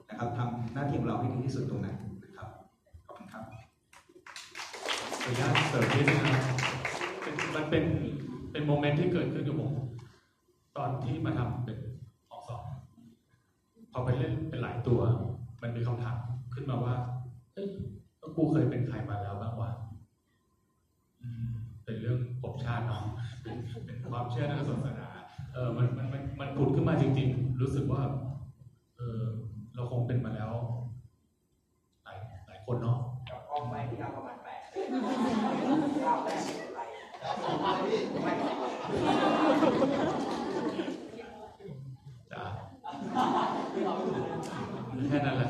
[0.10, 2.48] นะครับทำหน้าที่ของเราให้ดีที่สุดตรงนั้นนะครับ
[3.08, 3.44] ขอบคุณครับ
[5.22, 6.56] ขออนุญาตเสริมนิดนึงนะครับ
[7.24, 7.84] เป็นมันเป็น
[8.52, 9.72] เป็น moment ที่เกิดขึ้นกับผม
[10.78, 11.78] ตอนที่มาทำเป็น
[12.32, 12.64] ออกสอง
[13.92, 15.00] พอไปเล่นเป็นหลายตัว
[15.62, 16.18] มันมีคำถาม
[16.54, 16.94] ขึ้นมาว่า
[17.54, 17.68] เอ้ย
[18.36, 19.70] กูเคยเป็นใครมาแล้วบ้างวะ
[21.86, 23.04] เป็นเรื่องภพชาติเนาะ
[23.86, 25.08] เป็นความเชื่อทางศาสนา
[25.54, 28.02] เออมันมันมันมันผุดขึ้นมาจริง ๆ รู้สึกว่า
[28.98, 29.24] เออ
[29.76, 30.52] เราคงเป็นมาแล้ว
[32.04, 32.98] หลายหลายคนเนาะ
[33.30, 34.62] กับกล้องไม้ที่ยาประมาณแปด
[37.22, 42.44] จ้า
[45.10, 45.50] แค่นั้นแหละ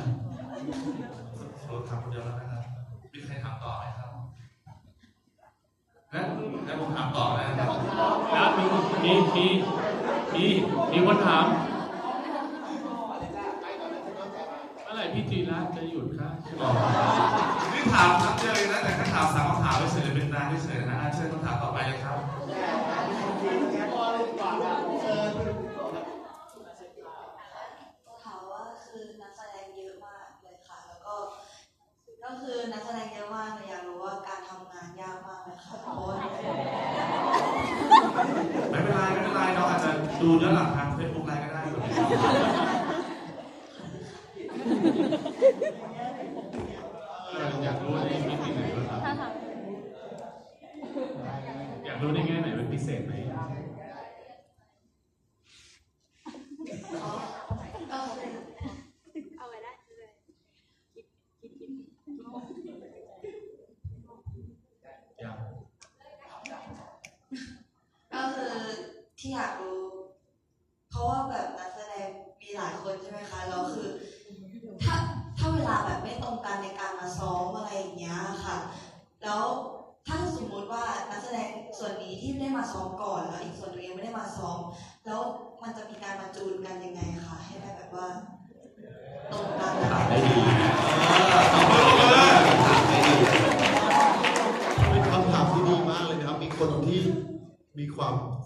[1.65, 2.61] เราทำคนเดียวแล้วนะครับ
[3.13, 4.09] มีใครถามต่อไหมครับ
[6.13, 6.26] งั้น
[6.67, 7.67] งั้นผมถามต่อแล้วนะครับ
[8.34, 8.47] แล้ว
[9.03, 9.45] มีมี
[10.34, 10.45] มีมี
[10.91, 11.45] มีคนถาม
[14.84, 16.69] เมื่อไหร่พี่จีรัตน์จะหยุดครับอ๋อ
[17.74, 22.17] นี่ถามครั้งเดียวเองนะแต่แค่ถามสามคำถามไม่เฉยเป็นนานไม่เฉยนะอะเชิญคำถามต่อไปเลยครับ
[28.24, 31.15] ถามว่าคือนักแสดงเยอะมากเลยค่ะ แล้วก็
[32.24, 36.15] ก็คือนักแสดงเยอะมากเลยอยากรู้ว่าการทำงานยากมากเลยค่ะเพราะว่า
[38.72, 39.91] ไม่เป็นไรไม่เป็นไรเราอาจจะ
[40.22, 41.61] ดูย้อนหลังทางเฟซบุ๊กไลน์ก็ได้
[47.32, 49.32] เอออยากรู้ในมิติไหนบ้างครับ
[51.86, 53.13] อยากรู้ในแง่ไหนเป็นพิเศษไหม
[59.38, 59.72] เอาไว้ได้
[65.22, 65.38] อยาก
[68.13, 68.55] ก็คือ
[69.17, 69.80] ที่อยากรู้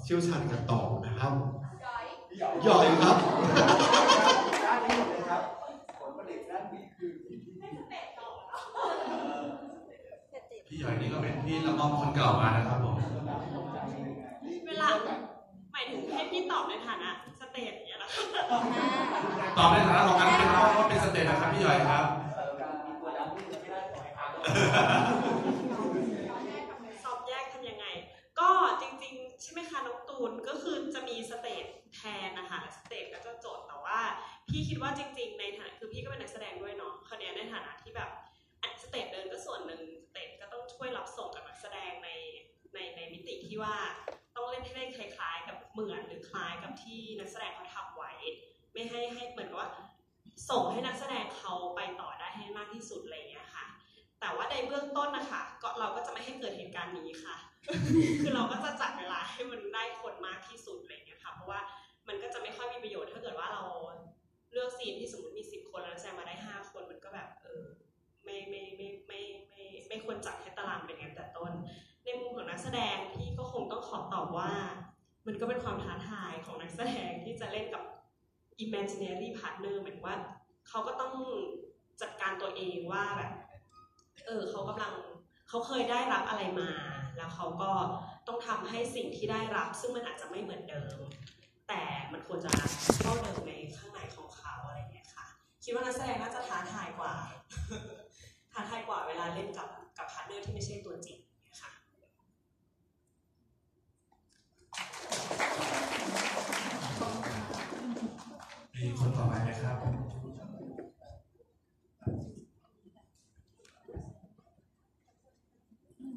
[0.06, 1.34] เชี่ยวชาญในการตอบนะครับ
[2.64, 3.18] หย่อยครับ
[4.66, 5.42] ด้านนี้หมดเลยครับ
[6.00, 7.12] ผลผลิตด้านนี้คือ
[10.68, 12.96] พี่หย่อยนี่ก็เป็นพี่ละม่อมคนเก่ามานะครับผม
[14.68, 14.88] เวลา
[15.72, 18.22] หมายถึงให้พี่ตอบในฐานะสเตจอย่างเงี้ยนะคะ
[19.58, 22.06] ตอบในฐานะของการเป็นละม่อมว่าเป็นสเตจนะครับพี่หย่อยครับ
[27.04, 27.86] สอบแยกทำยังไง
[28.40, 28.50] ก็
[28.82, 31.66] จริงๆ ใช่ไหมคะน้องตูนก็คือจะมี stage
[31.96, 34.00] แทนนะคะ stage ก็จะโจทย์แต่ว่า
[34.50, 38.10] พี่ คิดว่าจริง ๆ ในฐานะคือพี่ก็เป็นนักแสดงด้วยเนาะคราวเนี้ยในฐานะที่แบบ
[38.82, 42.10] stage เดินก็ส่วนหนึ่ง stage ก็ต้องช่วยรับส่งกับนักแสดงใน
[42.74, 43.76] ในในมิติที่ว่า
[44.36, 48.12] ต้องเล่นให้ได้คล้ายๆ กับเหมือนหรือคล้ายกับที่นักแสดงเขาทำไว้
[48.74, 49.72] ไม่ให้ให้เหมือนกับว่า
[50.50, 53.66] ส่งให้นักแสดงเขาไปต่อได้ให้มากที่สุดอะไรอย่างเงี้ยค่ะ
[54.20, 57.36] แต่ว่าในเบื้องต้นนะคะก็เราก็จะไม่ให้เกิดเหตุการณ์นี้ค่ะ
[58.22, 61.60] คือเราก็จะจัดเวลาให้มันได้คนมากที่สุดอะไรอย่างเงี้ยค่ะเพราะว่า
[62.08, 63.64] มันก็จะไม่ค่อยมีประโยชน์ถ้าเกิดว่าเรา
[64.56, 67.64] เลือกซีนที่สมมติมีสิบคนแล้วแสดงมาได้ห้าคนมันก็แบบเออ
[68.24, 71.52] ไม่ไม่ไม่ไม่ไม่ไม่ควรจัดให้ตารางเป็นอย่างนั้นแต่ต้น
[72.04, 74.52] ในมุมของนักแสดงพี่ก็คงต้องขอตอบว่า
[75.28, 77.84] มันก็เป็นความท้าทายของนักแสดงที่จะเล่นกับ
[78.66, 80.16] imaginary partner เหมือนว่า
[80.70, 81.14] เขาก็ต้อง
[82.02, 83.34] จัดการตัวเองว่าแบบ
[84.26, 84.94] เออเขากำลัง
[85.50, 86.72] เขาเคยได้รับอะไรมา
[87.18, 87.72] แล้วเขาก็
[88.28, 90.98] ต้องทำให้สิ่งที่ได้รับ ซึ่งมันอาจจะไม่เหมือนเดิม
[91.70, 92.50] แต่มันควรจะ
[93.02, 94.25] เท่าเดิมในข้างในของ
[95.68, 97.14] คิดว่านักแสดงน่าจะท้าทายกว่า
[98.52, 101.72] ท้าทายกว่าเวลาเล่นกับกับ partner ที่ไม่ใช่ตัวจริงเนี่ยค่ะ
[108.76, 109.78] มีคนต่อไปไหมครับ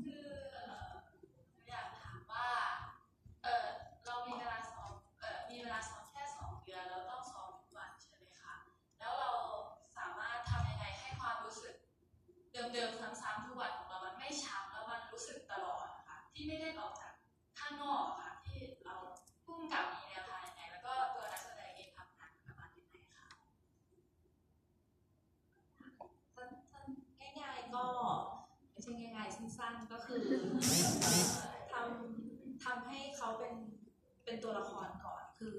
[0.04, 0.86] คือเอ่อ
[1.68, 2.46] อยากถามว่า
[3.42, 3.66] เออ
[4.04, 8.54] เรามีเวลาซ้อมเออมีเวลาซ้อมแค่สองเดือนแล้วต้องซ้อมทุกวันใช่ไหมคะ
[8.98, 9.32] แล้วเรา
[9.96, 11.74] สามารถทำยังไงให้ความรู้สึก
[12.52, 17.12] เดิมๆซ้ำๆทุกวันของเรามันไม่ช้ำแล้วมันรู้สึกตลอดนะคะที่ไม่ได้ออกจาก
[17.58, 18.94] ข้างนอกอะค่ะที่เรา
[19.44, 23.26] พุ่งกับมีแนวทางยังไง แล้วก็ตัวนักแสดงเองทำงานกับมันยังไงคะ
[27.40, 27.84] ง่ายๆก็
[28.70, 30.24] ไม่ใช่ง่ายๆสั้นๆก็คือ
[31.72, 33.54] ทำทำให้เขาเป็น
[34.24, 35.56] เป็นตัวละครก่อน คือ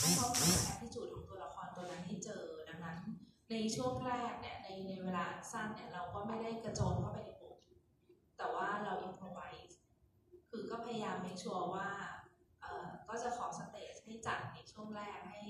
[0.00, 2.98] ให้เขาหาแอท i จูดของตัวละครตัวนั้นให้เจอดังนั้น
[3.50, 7.58] ในช่วงแรกเนี่ยในในเวลาสั้น เนี่ยเราก็ไม่ได้กระโจนเข้าไปในบท
[8.38, 9.78] แต่ว่าเราอินพ o ไวส์
[10.50, 11.88] คือก็พยายาม make sure ว่า
[12.60, 15.42] เอ่อก็จะขอสเตจให้จัดในช่วงแรกให้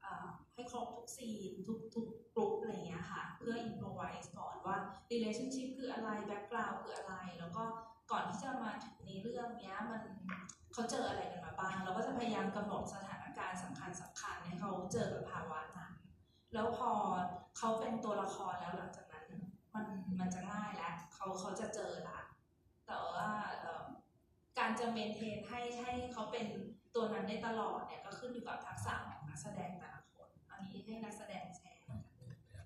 [0.00, 4.76] เอ่อให้ครบทุกซีนทุกทุกกลุ่มอะไรเงี้ยค่ะเพื่อ improvise ก่อนว่า
[5.10, 7.64] relationship คืออะไร background คืออะไร แล้วก็
[8.10, 10.02] ก่อนที่จะมาถึงในเรื่องเนี้ยมัน
[10.72, 15.92] เขาเจออะไรกันมาบ้างเราก็จะพยายามกำหนดสถานการณ์สำคัญสำคัญให้เขาเจอกับภาวะนั้น
[16.54, 16.90] แล้วพอ
[17.58, 19.01] เขาเป็นตัวละครแล้วหลังจาก
[19.74, 19.86] มัน
[20.20, 22.20] มันจะง่ายแล้วเขาเขาจะเจอละ
[22.86, 23.28] แต่ว่า
[24.58, 26.46] การจะเมนเทนให้ให้เขาเป็น
[26.94, 32.62] ตัวนั้นได้ตลอดเนี่ยก็ขึ้นอยู่กับทักษะของนักแสดงแต่ละคน อันนี้ให้นักแสดงแชร์นะคะ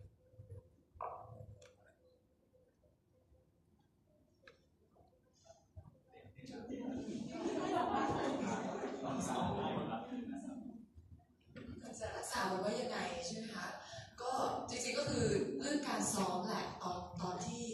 [12.00, 13.68] จะรักษามันว่ายังไงใช่ไหมคะ
[14.20, 14.30] ก็
[14.68, 15.26] จริงๆก็คือ
[15.66, 17.66] เรื่องการซ้อมแหละตอนตอนที่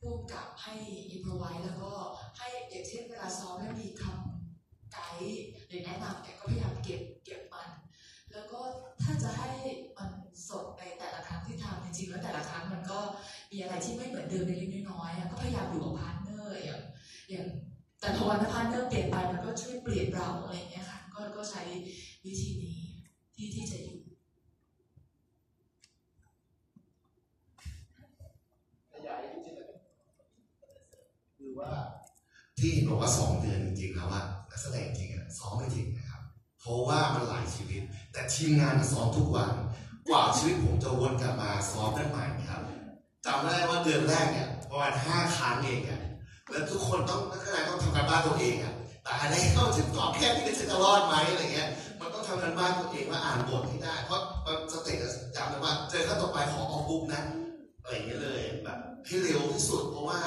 [0.00, 0.74] ผู้กำกับให้
[1.10, 1.92] input ไว้แล้วก็
[2.38, 7.70] ให้อย่างเช่นเวลาซ้อมแล้วมีคำไกด์หรือแนะนำเนี่ยก็พยายามเก็บเก็บมัน
[8.32, 8.60] แล้วก็
[9.02, 9.50] ถ้าจะให้
[9.96, 10.10] มัน
[10.48, 13.00] สดในแต่ละครั้งที่ทำจริงๆแล้วแต่ละครั้งมันก็
[13.52, 16.80] มีอะไรที่ไม่เหมือนเดิมเล็กน้อยๆก็พยายามอยู่กับ partner อย่าง
[17.30, 17.46] อย่าง
[18.00, 21.62] แต่พอวัน partner เปลี่ยนไปมันก็ช่วยเปลี่ยนเราอะไรอย่างเงี้ยค่ะก็ก็ใช้
[22.26, 22.80] วิธีนี้
[23.34, 31.72] ที่ที่จะอยู่ือว่า
[32.58, 36.22] ที่บอกว่าสองเดือนจริงๆแล้วว่านักแสดงจริงอะซ้อมไม่จริงนะครับ
[36.60, 37.82] เพราะว่ามันหลายชีวิต
[38.12, 39.52] แต่ทีมงานซ้อมทุกวัน
[40.08, 42.62] กว่าชีวิตผมจะวนกลับมาซ้อมได้ใหม่ครับ
[43.26, 46.02] จำได้ว่าเดือนแรกเนี่ยประมาณห้าครั้งเองอะ
[46.50, 48.74] แล้วทุกคนต้องนักแสดงต้องทำการบ้านตัวเองอะ
[49.04, 57.22] แต่อันนี้เข้าถึงตอบแค่ที่จะจะรอดไหมอะไรเงี้ย มันต้องทำการบ้านตัวเองว่าอ่านบทให้ได้ เพราะมันสเต็ปอะจำได้ว่าเจอขั้นต่อไปขอออกบุ๊กนะ
[57.82, 60.20] อะไรเงี้ยเลยแบบให้เร็วที่สุดเพราะว่า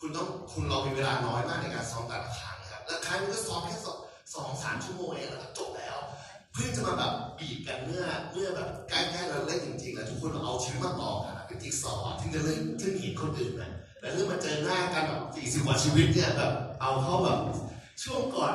[0.00, 3.76] คุณต้องคุณเรามีเวลาน้อยมากในการซ้อมแต่ละครั้งนะครับแล้วครั้งนึงก็ซ้อมแค่
[4.34, 5.98] สองสามชั่วโมงเองแล้วก็จบแล้ว
[6.52, 13.70] เพื่อจะมาแบบบีบกันเมื่อเมื่อแบบใกล้ๆเราเล่นจริงๆแล้วทุกคนเอาชีวิตมาต่อกันะเป็นจิ๊กซอว์อะถึงจะเล่นถึงเห็นคนอื่นนะ
[14.00, 17.38] แต่เรื่องมาเจอหน้ากันแบบสี่สิบกว่าชีวิตเนี่ยแบบเอาเข้าแบบ
[18.02, 18.54] ช่วงก่อน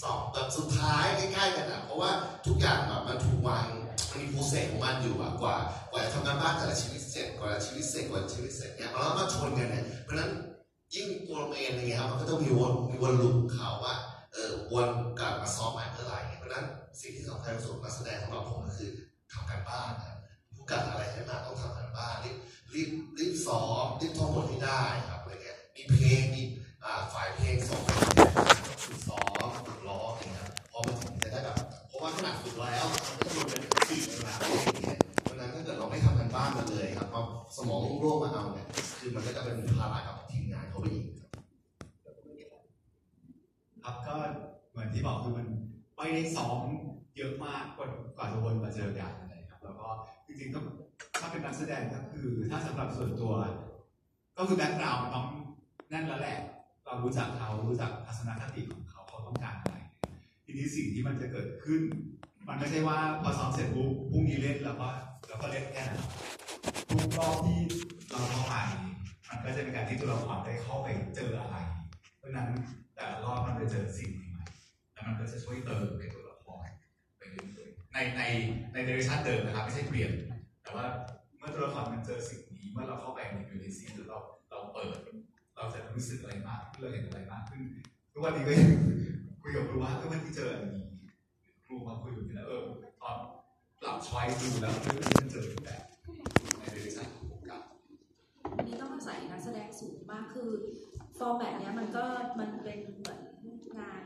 [0.00, 2.10] สอบแบบสุดท้ายใกล้ๆกันอะเพราะว่า
[2.46, 3.66] ทุกอย่างแบบมันถูกวาง
[4.10, 5.56] มันมีโปรเซสของมันอยู่อะกว่า
[5.90, 10.30] กว่าจะทำงานบ้านแต่ละชีวิตเสร็จกว่าชีวิตเสร็จกว่าชีวิตเสร็จเนี่ยแล้วมาชนกันเนี่ยเพราะฉะนั้น
[10.94, 13.94] ยิ่งตัวเมนอย่างเงี้ยครับมันก็ต้องมีวนมีวนลูปเขาวว่า
[14.32, 14.88] เออวน
[15.18, 16.66] กลับมาซ้อมใหม่เมื่อไหร่เพราะนั้น
[17.00, 18.90] สิ่งที่สำคัญที่สุดนักแสดงสำหรับผมก็คือ
[19.32, 20.14] ทำการบ้านนะ
[20.54, 22.36] ผู้กัดอะไรให้มาต้องทำการบ้านรีบ
[22.74, 26.42] รีบรีบซ้อมรีบท่องบทให้ได้ครับอะไรเงี้ยมีเพลงมี
[26.84, 31.56] อ่าฝ่ายเพลงส่งฝึกซ้อมฝึกร้องอย่างเงี้ยพอมาถึงจะได้แบบ
[31.88, 37.22] เพราะว่าขนาดฝึกแล้วมันก็รวมเป็นสี่เวลาอะไรอย่างเงี้ยเพราะนั้นถ้าเกิดเราไม่ทำกันบ้านมาเลยครับพอ
[37.56, 38.66] สมองโล่งๆมาเอาเนี่ย
[38.98, 40.16] คือมันก็จะเป็นภาระกับ
[40.74, 41.06] เขาไปอีก
[43.84, 44.14] ครับก็
[44.70, 45.46] เหมือนที่บอกคือมัน
[45.96, 46.62] ไม่ได้ซ้อม
[47.16, 49.88] เยอะมากกว่ากว่าจะวนมาเจอกันอะไรครับ แล้วก็
[50.26, 50.64] จริงๆต้อง
[51.20, 53.32] ถ้าเป็นนักแสดงก็คือ ถ้าสำหรับส่วนตัว
[54.38, 55.26] ก็คือแบ็คกราวด์มันต้อง
[55.92, 56.38] นั่นแล้วแหละ
[56.84, 59.76] เรารู้จักเขารู้จักทัศนคติของเขาเขาต้องการอะไร
[60.44, 61.82] ทีนี้สิ่งที่มันจะเกิดขึ้น
[62.48, 64.88] มันไม่ใช่ว่าพอซ้อมเสร็จปุ๊บพรุ่งนี้เล่นแล้วก็
[65.28, 66.00] แล้วก็เล่นแค่นั้น
[66.88, 67.60] ทุกรอบที่
[68.10, 68.54] เราเข้าไป
[69.28, 71.56] มันก็จะเป็นการที่ตัวละครได้เข้าไปเจออะไร
[72.18, 72.48] เพราะนั้น
[72.94, 76.66] แต่ละรอบมันจะเจอสิ่งใหม่ๆแล้วมันก็จะช่วยเติมในตัวละคร
[77.18, 78.22] ไปเรื่อยๆในใน
[78.72, 80.10] ในเดเรชั่นเดิมนะครับไม่ใช่เปลี่ยน
[80.62, 80.84] แต่ว่า
[81.38, 84.18] เมื่อตัวละครมันเจอสิ่งนี้เมื่อเราเข้าไปในยู่ในซีนหรือเรา
[84.50, 84.98] เราเปิด
[85.56, 87.62] เราจะรู้สึกอะไรมากขึ้นเราเห็นอะไรมากขึ้น
[88.12, 88.70] ทุกวันนี้ก็ยัง
[89.42, 90.84] คุยกับครูว่าเออวันที่เจออันนี้
[91.64, 92.62] ครูมาคุยกับพี่แล้วเออ
[93.02, 93.16] ตอน
[93.80, 95.82] ปรับช้อยดูแล้วเออมันเจอแบบ
[96.58, 97.33] ใน duration ของผม
[98.74, 100.50] นี้ต้องอาศัยนักแสดงสูงมากคือ
[101.18, 102.04] format เนี้ยมันก็
[102.40, 103.20] มันเป็นเหมือน
[103.78, 104.02] งาน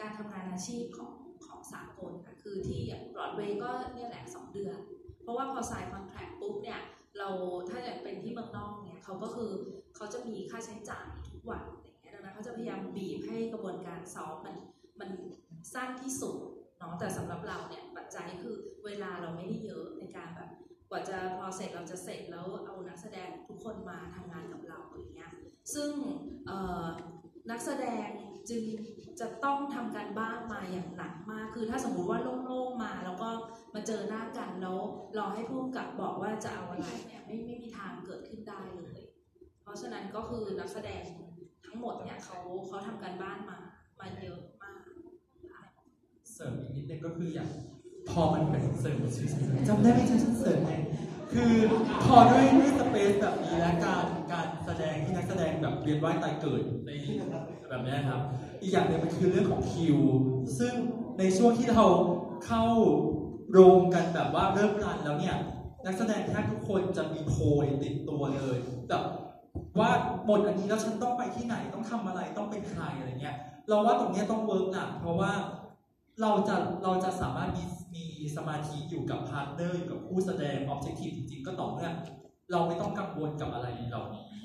[0.00, 1.12] การทำงานอาชีพของ
[1.46, 4.78] ของสากลค่ะคือที่อย่างบรอดเวย์ก็เนี่ยแหละสองเดือน
[5.22, 6.80] เพราะว่าพอเซ็น contract ปุ๊บเนี่ย
[7.18, 7.28] เรา
[7.68, 9.50] ถ้าอย่างเป็นที่เมืองนอกเนี่ยเขาก็คือ
[9.96, 14.56] เขาจะมีค่าใช้จ่ายทุกวันอย่างเงี้ยดังนั้นเขาจะพยายามบีบให้กระบวนการซ้อมมัน
[15.00, 15.10] มัน
[15.74, 16.36] สั้นที่สุด
[16.78, 20.50] เนาะแต่สำหรับเราเนี่ยปัจจัยคือเวลาเราไม่ได้เยอะในการแบบ
[20.90, 25.32] กว่าจะพอเสร็จเราจะเสร็จแล้วเอานักแสดงทุกคนมาทำงานกับเราอย่างเงี้ย
[25.74, 25.90] ซึ่ง
[26.46, 26.86] เอ่อ
[27.50, 28.08] นักแสดง
[28.50, 28.64] จึง
[29.20, 33.30] จะต้องทำการบ้านมาอย่างหนักมาก คือถ้าสมมุติว่าโล่งๆมา แล้วก็
[33.74, 34.78] มาเจอหน้ากันแล้ว
[35.18, 39.00] รอให้ผู้กำกับบอกว่าจะเอาอะไรเนี่ยไม่ไม่มีทางเกิดขึ้นได้เลย
[39.62, 41.02] เพราะฉะนั้นก็คือนักแสดง
[41.66, 43.58] ทั้งหมดเนี่ยเขาเขาทำการบ้านมา
[44.00, 44.78] มาเยอะมาก
[46.34, 47.50] เสริมอีกนิดนึงก็คืออย่าง
[48.10, 48.98] พอมันเป็นเสริม
[49.68, 50.72] จำได้ไหมฉันเสริมไหม
[51.32, 51.52] คือ
[52.04, 56.90] พอด้วยด้วยสเปซแบบนี้และการการแสดงที่นักแสดงแบบเวียนว่ายตายเกิดใน
[57.68, 58.20] แบบนี้ครับ
[58.62, 59.98] อีกอย่างหนึ่งมันคือเรื่องของคิว
[60.58, 60.72] ซึ่ง
[61.18, 61.86] ในช่วงที่เรา
[62.46, 62.64] เข้า
[63.50, 65.36] โรงกันแบบว่าเริ่มรันแล้วเนี่ย
[65.84, 67.34] นักแสดงแทบทุกคนจะมีโพ
[67.64, 69.04] ยติดตัวเลยแบบ
[69.78, 69.90] ว่า
[70.26, 73.36] หมดอันนี้แล้วฉันต้องไปที่ไหนต้องทำอะไรต้องเป็นใครอะไรเงี้ย
[73.68, 75.32] เราว่าตรงนี้ต้อง work หนักเพราะว่า
[76.22, 77.64] เราจะเราจะสามารถมี
[77.94, 78.04] มี
[78.36, 81.90] สมาธิอยู่กับ partner อยู่กับผู้แสดง objective จริงๆ ก็ต่อเมื่อ
[82.52, 84.42] เราไม่ต้องกังวลกับอะไรเหล่านี้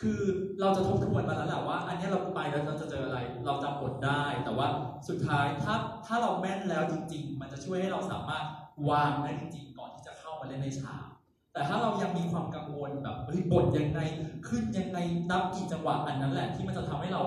[0.00, 0.20] คือ
[0.60, 4.68] เราจะทบทวนมาแล้วแหละว่า อันนี้เราไปแล้วเราจะเจออะไร เราจำบทได้ แต่ว่า
[5.08, 5.74] สุดท้ายถ้า
[6.06, 8.44] ถ้าเราแม่นแล้วจริง ๆ มันจะช่วยให้เราสามารถ
[8.88, 11.06] วางได้จริงๆ ก่อนที่จะเข้ามาเล่นในฉาก
[11.52, 14.00] แต่ถ้าเรายังมีความกังวลแบบเฮ้ยบทยังไง
[14.48, 14.98] ขึ้นยังไง
[15.30, 17.22] นับกี่จังหวะอันนั้นแหละที่มันจะทำให้เรา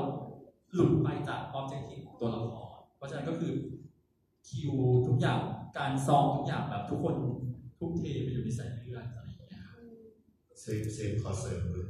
[0.74, 2.69] หลุดไปจาก objective ของตัวละคร
[3.00, 3.54] เพราะฉะนั้นก็คือ
[4.48, 4.74] คิว
[5.08, 5.40] ทุกอย่าง
[5.78, 7.16] การซ้อมทุกอย่างแบบทุกคน
[7.78, 9.82] ทุ่มเทไปอยู่ในสายเลือดอะไรอย่างเงี้ยครับ
[10.62, 11.88] เซฟเซฟขอเสริมเลย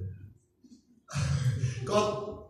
[1.89, 1.97] ก็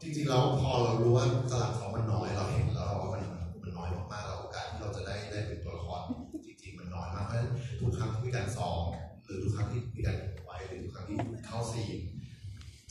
[0.01, 3.23] จริงๆแล้วพอเรารู้ว่าตลาดเขามันน้อยเราเห็นแล้วเราว่ามัน
[3.61, 6.01] มันน้อยมากๆแล้วโอกาสที่เราจะได้ได้เป็นตัวละคร
[6.45, 8.81] จริงๆมันน้อยมากเพราะฉะนั้นทุกครั้งที่มีการซ้อม
[9.25, 11.97] หรือทุกครั้งที่มีการไว้หรือทุกครั้งที่เข้าซีน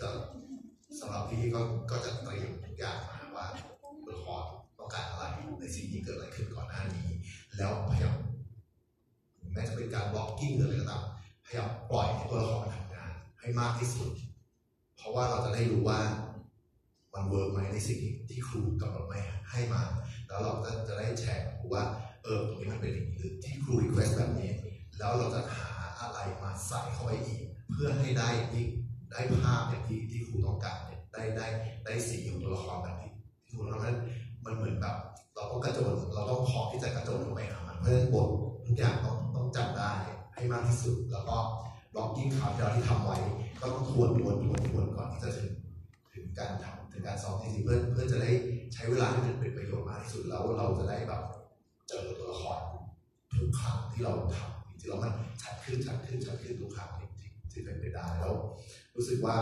[0.01, 0.09] จะ
[1.01, 1.61] สำหรับพี่ก็
[1.91, 3.18] ก็จะเตรียมทุกอย่างมา
[7.59, 8.16] แล้วพยายาม
[9.52, 11.04] แม้จะเป็นการบล็อกกิ้งหรืออะไรก็ตาม
[11.44, 14.11] พยายามปล่อยให้ตัวละครทำงานให้มากที่สุด
[14.96, 16.00] เพราะว่าเราจะได้รู้ว่า
[17.14, 19.82] มัน work ไหมในสิ่งที่ครูกำหนดมาให้มา
[20.26, 21.84] แล้วเราก็จะได้แชร์ครูว่า
[22.24, 24.50] เออตรงนี้มันเป็นอย่างนี้หรือที่ครู request แบบนี้
[24.98, 27.40] แล้วเราจะหาอะไรมาใส่เข้าไปอีก
[27.70, 28.64] เพื่อให้ได้ที่
[29.11, 31.46] ได้ภาพอย่างที่ที่ครูต้องการเนี่ยได้ได้
[31.84, 33.11] ได้สีของตัวละครแบบที่
[33.44, 33.96] ที่ครูต้องการ
[34.44, 34.96] มันเหมือนแบบ
[35.39, 38.28] เราต้องกระโจนเราต้องพร้อมที่จะกระโจนลงไปหามันเพราะฉะนั้นบท
[38.66, 39.93] ทุกอย่างต้องต้องจำได้
[40.34, 41.36] ให้มากที่สุด แล้วก็
[41.95, 43.16] blocking คร่าวที่เราที่ทำไว้
[43.61, 45.53] ก็ต้องทวนทวนทวนทวนก่อนที่จะถึง
[46.14, 48.30] ถึงการทำถึงการซ้อมจริงๆเพื่อเพื่อจะได้
[48.74, 51.22] ใช้เวลาให้มันเป็นประโยชน์มากที่สุดแล้วเราจะได้แบบ
[51.89, 52.61] เจอตัวละคร
[53.39, 55.12] ทุกครั้งที่เราทำจริงๆแล้วมัน
[55.43, 58.34] ชัดขึ้นชัดขึ้นชัดขึ้นทุกครั้งที่ที่ที่เป็นไปได้แล้ว
[58.97, 59.36] รู้สึกว่า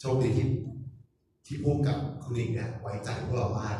[0.00, 0.48] โชคดีที่
[1.46, 3.76] ที่พุ่มกับคุณหญิงเนี่ยไว้ใจพวกเรามาก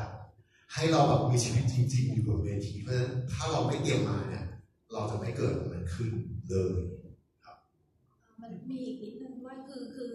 [0.75, 4.45] ให้เราแบบมีชีวิตจริง ๆ อยู่บนเวทีเพราะฉะนั้นถ้าเราไม่เตรียมมาเนี่ย
[4.93, 6.13] เราจะไม่เกิดมันขึ้น
[6.51, 6.75] เลย
[8.43, 10.13] มันมีอีกนิดนึงด้วยคือคือ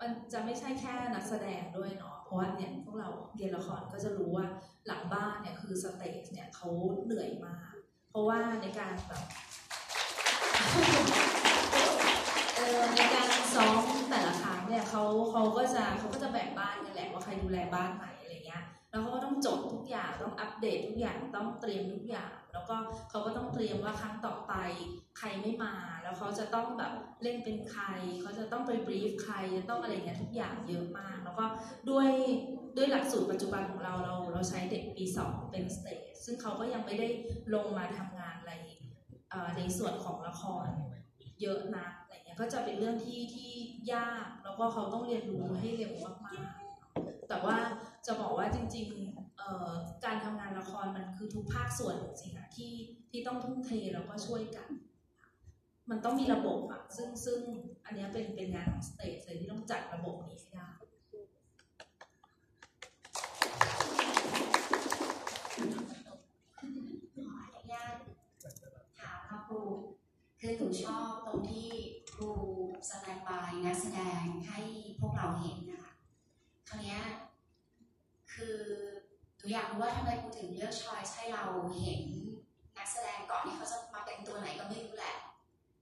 [0.00, 4.46] มันจะไม่ใช่แค่นักแสดงด้วยเนาะเพราะว่าเนี่ยพวกเราเรียนละครก็จะรู้ว่า
[4.86, 6.68] หลังบ้านเนี่ยคือ stage เนี่ยเขา
[7.04, 7.74] เหนื่อยมาก
[8.10, 9.24] เพราะว่าในการแบบ
[12.56, 22.76] เออในการซ้อมแต่ละครั้งเนี่ยเขาเขาก็จะเขาก็จะแบ่งบ้านกันแหละว่าใครดูแลบ้านไหนอะไรเงี้ย แล้วเขาก็ต้องจดทุกอย่างต้องอัปเดตทุกอย่างต้องเตรียมทุกอย่าง แล้วก็
[23.10, 24.54] เขาก็ต้องเตรียมว่าครั้งต่อไป
[25.18, 27.84] ใครไม่มา แล้วเขาจะต้องแบบเล่นเป็นใคร
[28.20, 31.44] เขาจะต้องไปบรีฟใครจะต้องอะไรเงี้ยทุกอย่างเยอะมาก แล้วก็
[31.90, 32.08] ด้วย
[32.76, 37.08] ด้วยหลักสูตรปัจจุบันของเราเราเราใช้เด็กปีสองเป็นสเตจซึ่งเขาก็ยังไม่ได้
[37.54, 38.52] ลงมาทำงานอะไร
[39.56, 40.66] ในส่วนของละคร
[41.40, 43.50] เยอะนะอะไรเงี้ยก็จะเป็นเรื่องที่ที่
[43.94, 45.92] ยาก แล้วก็เขาต้องเรียนรู้ให้เร็ว
[46.26, 47.56] มากๆแต่ว่า
[48.06, 52.72] จะบอกว่าจริงๆการทำงานละครมันคือทุกภาคส่วนจริงๆอะที่
[53.10, 54.68] ที่ต้องทุ่มเทแล้วก็ช่วยกัน
[55.90, 57.40] มันต้องมีระบบอะซึ่งซึ่ง
[57.84, 60.68] อันนี้เป็นเป็นงานของ stage เลยที่ต้องจัดระบบนี้ให้ได้
[67.24, 67.94] ขออนุญาต
[69.00, 69.60] ถามครู
[70.40, 71.70] คือหนูชอบตรงที่
[72.12, 72.30] ครู
[72.88, 74.60] standby นักแสดงให้
[75.00, 75.92] พวกเราเห็นนะคะ
[76.68, 76.98] คราวนี้
[78.40, 78.60] คือ
[79.36, 81.44] หนูอยากรู้ว่าทำไมครูถึงเลือกชอยให้เรา
[81.80, 82.02] เห็น
[82.76, 85.16] นักแสดงก่อนที่เขาจะมาเป็นตัวไหนก็ไม่รู้แหละ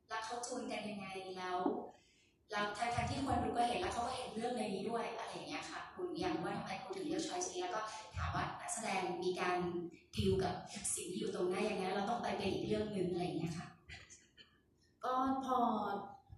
[0.09, 1.07] แล้วเขาจูนกันยังไง
[1.37, 1.59] แล้ว
[2.51, 7.81] แล้วทั้งที่คนดูก็เห็นแล้วเขาก็เห็นเรื่องในนี้ด้วยอะไรอย่างเงี้ยค่ะคุณอยากรู้ว่าทำไมครูถึงเลือกชอยนี้แล้วก็
[8.17, 9.57] ถามว่านักแสดงมีการ
[10.17, 10.55] ดิวกับ
[10.95, 13.69] สิ่งที่อยู่ตรงหน้ายังไงแล้เราต้องไปเป็นอีกเรื่องหนึ่งอะไรอย่างเงี้ยค่ะ
[15.05, 15.13] ก็
[15.45, 15.59] พอ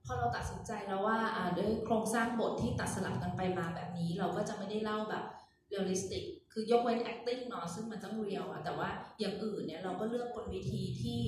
[0.05, 1.19] พอเราตัดสินใจแล้วว่า
[1.57, 5.25] ด้วยโครงสร้างบทที่ตัดสลับกันไปมาแบบนี้ เราก็จะไม่ได้เล่าแบบ
[5.71, 8.89] realistic คือยกเว้น acting เนาะซึ่งมันต้อง real อะแต่ว่า
[9.21, 11.21] อย่างอื่นเนี่ยเราก็เลือกกลวิธีที่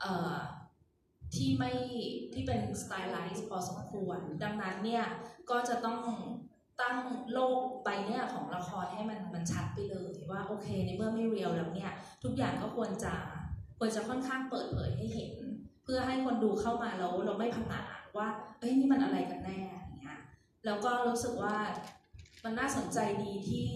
[0.00, 0.36] เอ่อ
[1.34, 1.72] ที่ไม่
[2.32, 5.04] ที่เป็น stylized พอสมควร ดังนั้นเนี่ย
[5.50, 6.00] ก็จะต้อง
[6.80, 6.98] ตั้ง
[7.32, 11.92] โลกใบเนี่ยของละครให้มันมันชัดไปเลยว่าโอเคในเมื่อไม่ real แล้วเนี่ย
[12.24, 13.14] ทุกอย่างก็ควรจะ
[13.78, 15.32] ควรจะค่อนข้างเปิดเผยให้เห็น
[15.84, 18.28] เพื่อให้คนดูเข้ามาแล้วเราไม่พังอาจว่า
[18.58, 20.18] เอ้ยนี่มันอะไรกันแน่อย่างเงี้ย
[20.64, 21.56] แล้วก็รู้สึกว่า
[22.46, 23.68] มันน่าสนใจดีที่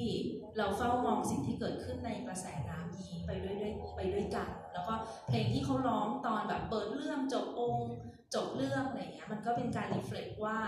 [0.56, 4.94] เราเฝ้ามองสิ่งที่เกิดขึ้นในกระแสน้ำนี้ไปด้วยด้วยไปด้วยกัน แล้วก็
[5.28, 7.88] เพลงที่เขาร้องตอนแบบเปิดเรื่องจบองค์
[8.34, 10.58] จบเรื่องอะไรเงี้ยมันก็เป็นการรีเฟล็กว่า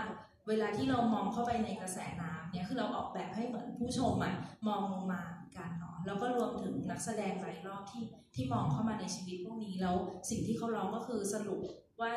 [0.47, 4.35] เวลาที่เรามองเข้าไปในกระแสน้ำเนี่ยคือเราออกแบบให้เหมือนผู้ชมอะ
[4.67, 5.21] มองลงมา
[5.57, 8.03] กันเนาะแล้วก็รวมถึงนักแสดงหลายรอบที่
[8.35, 9.95] ที่มองเข้ามาในชีวิตพวกนี้แล้ว
[10.29, 11.61] สิ่งที่เขาร้องก็คือสรุป
[12.01, 12.11] ว่า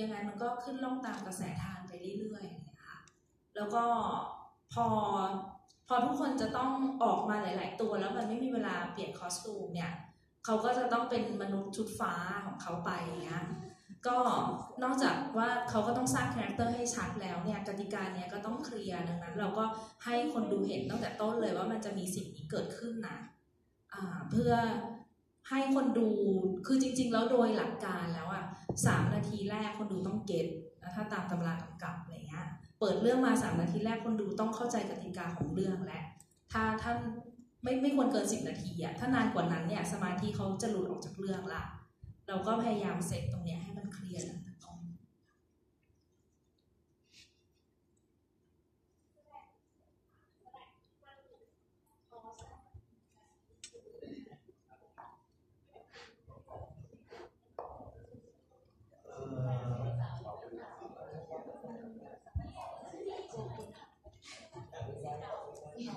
[0.00, 2.96] ยังไงมันก็ขึ้นล่องตามกระแสธารไปเรื่อยๆนะคะ
[3.56, 3.84] แล้วก็
[4.72, 4.86] พอ
[5.88, 9.92] พอทุกคนจะต้องออกมาหลาย ๆ ตัวแล้วมันไม่มีเวลาเปลี่ยน costume เนี่ย
[10.44, 12.14] เขาก็จะต้องเป็นมนุษย์ชุดฟ้า
[12.46, 13.44] ของเขาไปอย่างเงี้ย
[14.06, 14.16] ก็
[14.82, 19.64] นอกจากว่าเขาก็ต้องสร้างคาแรคเตอร์ให้ชัดแล้วเนี่ยกติกาเนี้ยก็ต้องเคลียร์ดังนั้น เราก็
[20.04, 23.16] ให้คนดูเห็นตั้งแต่ต้นเลยว่ามันจะมีสิ่งนี้เกิดขึ้นนะ
[23.92, 24.52] อ่าเพื่อ
[25.48, 26.08] ให้คนดู
[26.66, 28.44] คือจริง ๆ แล้วโดยหลักการแล้วอะ
[28.86, 30.46] สามนาทีแรกคนดูต้องเก็ต
[30.94, 32.46] ถ้าตามตำรากำกับอะไรเงี้ย
[32.80, 36.00] เปิดเรื่องมาสามนาทีแรกคนดูต้องเข้าใจกติกาของเรื่องและ
[36.52, 36.98] ถ้าท่าน
[37.62, 41.62] ไม่ไม่ควรเกินสิบนาทีอะถ้านานกว่านั้นเนี่ยสมาธิเขาจะหลุดออกจากเรื่องละ
[42.28, 44.24] เราก็พยายามเซตตรงเนี้ยให้มันเคลียร์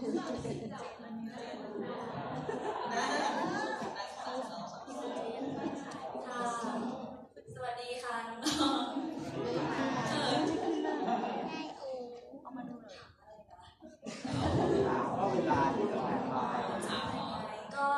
[0.03, 1.15] ตั้งแต่ต้น
[6.27, 6.39] ค่ะ
[7.55, 10.35] สวัสดีค่ะน้องๆเออ
[15.17, 16.33] ก็เวลาที่จะผ่านไป
[17.75, 17.89] ก็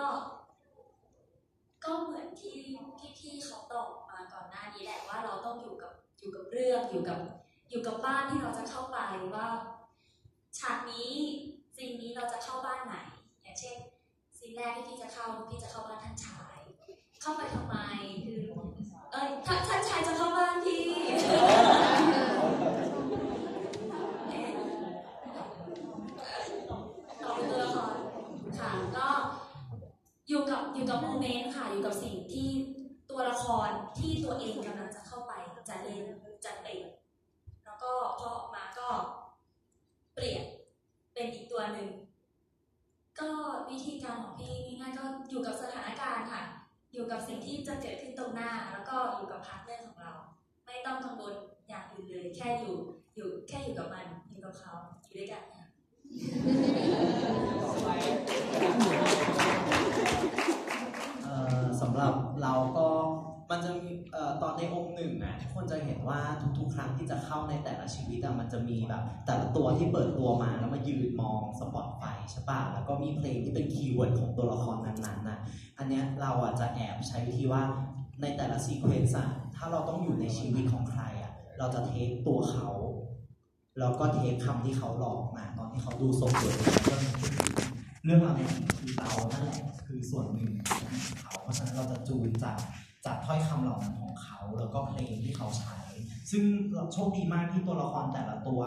[1.84, 2.56] ก็เหมือนที่
[3.00, 7.20] ที่พี่เขาตอบมาก่อนหน้านี้แหละว่าเราต้องอยู่กับอยู่กับเรื่องอยู่กับ
[7.70, 8.98] อยู่กับบ้านที่เราจะเข้าไป
[9.36, 9.48] ว่า
[10.58, 11.14] ฉากนี้
[11.76, 12.96] ซีนนี้เราจะเข้าบ้านไหน
[13.42, 13.78] อย่างเช่น
[14.38, 16.58] ซีนแรกที่พี่จะเข้าพี่จะเข้าบ้านท่านชาย
[17.22, 17.76] เข้าไปทำไม
[18.26, 18.44] คือ
[19.12, 20.84] เอ้ยท่านท่านชายจะเข้าบ้านพี่
[27.22, 27.96] ต่อเป็นตัวละคร
[28.60, 29.08] ค่ะก็
[30.28, 32.50] อยู่กับอยู่กับโมเมนต์ค่ะ อยู่กับสิ่งที่
[33.10, 35.32] ตัวละครที่ตัวเองกำลังจะเข้าไป
[35.70, 36.04] จะเล่น
[36.46, 36.80] จะเป็น
[37.66, 38.88] แล้วก็พอออกมาก็
[40.16, 40.44] เปลี่ยน
[41.14, 41.90] เป็นอีกตัวหนึ่ง
[43.20, 43.30] ก็
[43.70, 46.44] วิธีการของพี่ง่ายๆก็อยู่กับสถานการณ์ค่ะ
[46.94, 50.14] อยู่กับสิ่งที่จะเกิดขึ้นตรงหน้า แล้วก็อยู่กับพาร์ทเนอร์ของเรา
[50.66, 51.36] ไม่ต้องกังวล
[51.70, 52.78] อย่างอื่นเลย แค่อยู่
[53.16, 54.74] อยู่แค่อยู่กับมันอยู่กับเขา
[55.06, 55.66] อยู่ด้วยกันค่ะ
[61.24, 62.88] เอ่อสำหรับเราก็
[63.52, 66.20] มันจะมีเอ่อตอนในองก์หนึ่งนะทุกคนจะเห็นว่า
[66.58, 75.40] ทุกๆ ครั้งที่จะเข้าในแต่ละชีวิตอะมันจะมีแบบแตัวที่เปิดตัวมาแล้วมายืนมองสปอตไฟใช่ป่ะแล้วก็มีเพลงที่เป็น keyword ของตัวละครนั้นๆน่ะ
[75.78, 77.62] อันเนี้ยเราอะจะแอบใช้วิธีว่า
[78.22, 82.70] ในแต่ละ sequence อะถ้าเราต้องอยู่ในชีวิตของใครอะเราจะ take ตัวเขา
[83.80, 86.60] แล้วก็ take คำที่เขาหลอกมาตอนที่เขาดูสมบูรณ์
[88.06, 92.58] เรื่องราวในสิ่งคือเรานั่นแหละคือส่วนหนึ่งของเขา เพราะฉะนั้นเราจะจูนจาก
[93.06, 95.78] จากถ้อยคำเหล่านั้นของเขา แล้วก็เพลงที่เขาใช้
[96.32, 96.44] ซึ่ง
[96.94, 98.62] โชคดีมากที่ตัวละครแต่ละตัว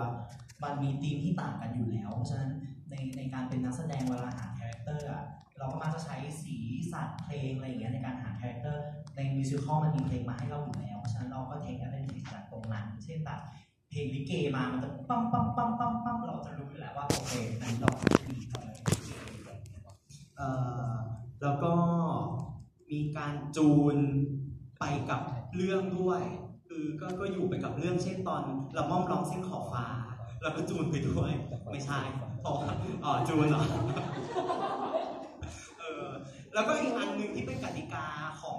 [0.63, 2.51] มันมีธีมที่ต่างกันอยู่แล้ว เพราะฉะนั้น
[2.91, 5.25] ในในการเป็นนักแสดงเวลาหาคาแรคเตอร์อะ
[5.59, 6.57] เราก็มักจะใช้สี
[6.93, 8.85] สันเพลงอะไรอย่างเงี้ยในการหาคาแรคเตอร์
[9.17, 13.41] ใน musical มันมีเพลงมาให้เราอยู่แล้ว เพราะฉะนั้นเราก็ take advantage จากตรงนั้น เช่นแบบ
[13.91, 17.91] เพลงลิเกมา มันจะปั๊มปั๊มปั๊มปั๊มปั๊มเราจะรู้อยู่แล้วว่าโอเคอันนี้เรา
[18.29, 18.71] มีทำอะไร
[20.37, 20.49] เอ่
[20.91, 20.93] อ
[21.43, 21.73] แล้วก็
[22.91, 23.97] มีการจูน
[24.79, 25.23] ไปกับ
[25.57, 26.23] เรื่องด้วย
[26.69, 28.43] คือก็ก็อยู่ไปกับเรื่องเช่นตอน
[28.77, 29.85] ละม่อมร้องเส้นขอบฟ้า
[30.43, 31.32] เราก็จูนไปด้วย
[31.72, 32.01] ไม่ใช่
[32.41, 32.70] เพราะว่า
[33.05, 33.62] อ๋อจูนเหรอ
[35.78, 36.07] เออ
[36.55, 38.07] แล้วก็อีกอันหนึ่งที่เป็นกติกา
[38.41, 38.59] ของ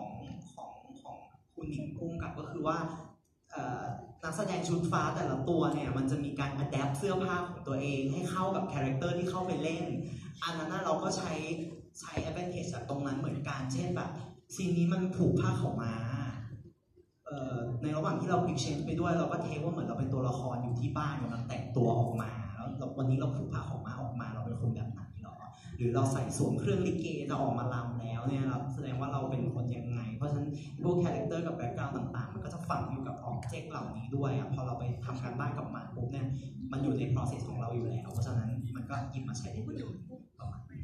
[0.53, 0.71] ของ
[1.01, 1.17] ของ
[1.55, 2.77] คุณหญิงพุ่งกับก็คือว่า
[3.51, 3.83] เอ่อ
[4.23, 9.85] นักแสดงชุดฟ้าแต่ละตัวเนี่ยมันจะมีการ adapt เสื้อผ้าของตัวเองให้เข้ากับคาแรคเตอร์ที่เข้าไปเล่น
[10.43, 11.31] อันนั้นนะเราก็ใช้
[11.99, 14.09] ใช้ advantage จากตรงนั้นเหมือนกัน เช่นแบบ
[14.55, 16.28] ซีนนี้มันผูกผ้าขาวม้าเอ่อ
[17.81, 22.31] ในระหว่างที่เรา quick change ไปด้วยเราก็ take ว่าเหมือนเราเป็นตัวละครอยู่ที่บ้านกำลังแต่งตัวออกมา
[22.77, 25.35] แล้ววันนี้เราผูกผ้าขาวม้าออกมาเราเป็นคนแบบไหนหรอ
[25.77, 30.47] หรือเราใส่สวมเครื่องลิเกจะออกมารำแล้วเนี่ยเราแสดงว่าเราเป็นคนยังไง เพราะฉะนั้น
[30.83, 36.27] พวกคาแรคเตอร์กับ background ต่างๆ มันก็จะฝังอยู่กับ object เหล่านี้ด้วยอะพอเราไปทำการบ้านกับมันปุ๊บเนี่ย
[36.71, 39.93] มันอยู่ใน process ของเราอยู่แล้ว เพราะฉะนั้นมันก็หยิบมาใช้ได้เลย
[40.39, 40.79] ประมาณนี้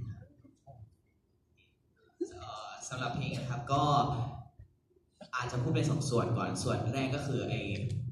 [2.90, 3.84] สำหรับเพลงนะครับก็
[5.36, 7.54] อาจจะพูดเป็นสองส่วนก่อนส่วนแรกก็คือไอ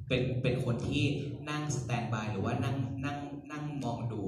[0.07, 1.03] เป็นเป็นคนที่
[1.49, 3.17] นั่ง standby หรือว่านั่งนั่ง
[3.51, 4.24] นั่งมองดู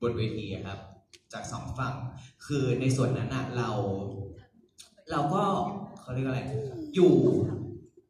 [0.00, 0.78] บนเวทีครับ
[1.32, 1.94] จากสองฝั่ง
[2.46, 3.70] คือในส่วนนั้นอะเรา
[5.10, 5.42] เราก็
[6.00, 6.40] เขาเรียกว่าอะไร
[6.94, 7.14] อยู่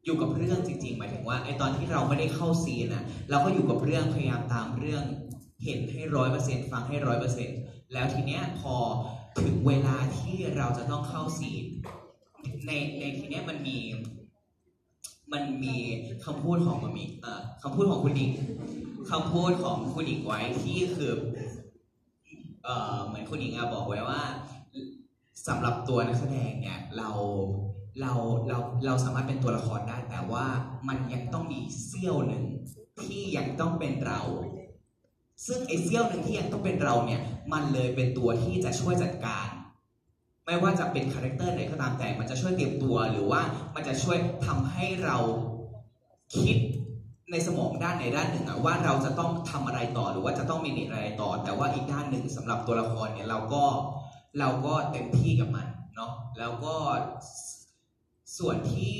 [0.05, 5.03] อยู่กับเรื่องจริงๆหมายถึงว่าไอตอนที่เราไม่ได้เข้าซีนอะเราก็อยู่กับเรื่องพยายามตามเรื่อง
[5.63, 7.59] เห็นให้ร้อยเปอร์เซ็นต์ฟังให้ร้อยเปอร์เซ็นต์
[7.93, 8.75] แล้วทีเนี้ยพอ
[9.41, 11.65] ถึงเวลาที่เราจะต้องเข้าซีน
[12.67, 13.77] ในในทีเนี้ยมันมี
[15.33, 15.75] มันมี
[16.25, 18.31] คำพูดของมันมีเอ่อคำพูดของคุณหญิง
[19.11, 21.13] คำพูดของคุณหญิงไว้ที่คือ
[22.63, 24.21] เอ่อเหมือนคุณหญิงอะบอกไว้ว่า
[25.47, 27.09] สำหรับตัวนักแสดงเนี่ยเรา
[28.01, 28.13] เรา
[28.47, 30.45] เราเราสามารถเป็นตัวละครได้ แต่ว่า
[30.87, 32.43] มันยังต้องมีเสี้ยวหนึ่ง
[33.03, 34.21] ที่ยังต้องเป็นเรา
[35.45, 37.21] ซึ่งไอ้เสี้ยวหนึ่งที่ยังต้องเป็นเราเนี่ย
[37.53, 39.47] มันเลยเป็นตัวที่จะช่วยจัดการ
[40.51, 43.41] ไม่ว่าจะเป็นคาแรคเตอร์ไหนก็ตามแต่ มันจะช่วยเตรียมตัวหรือว่า
[43.75, 45.17] มันจะช่วยทำให้เรา
[46.39, 46.57] คิด
[47.31, 53.63] ในสมองด้านในด้านหนึ่งอะว่าเราจะต้องทำอะไรต่อหรือว่าจะต้องมีนตอะไรต่อ แต่ว่าอีกด้านหนึ่งสำหรับตัวละครเนี่ยเราก็
[54.39, 56.75] เราก็เต็มที่กับมันเนาะแล้วก็
[58.37, 58.99] ส่วนที่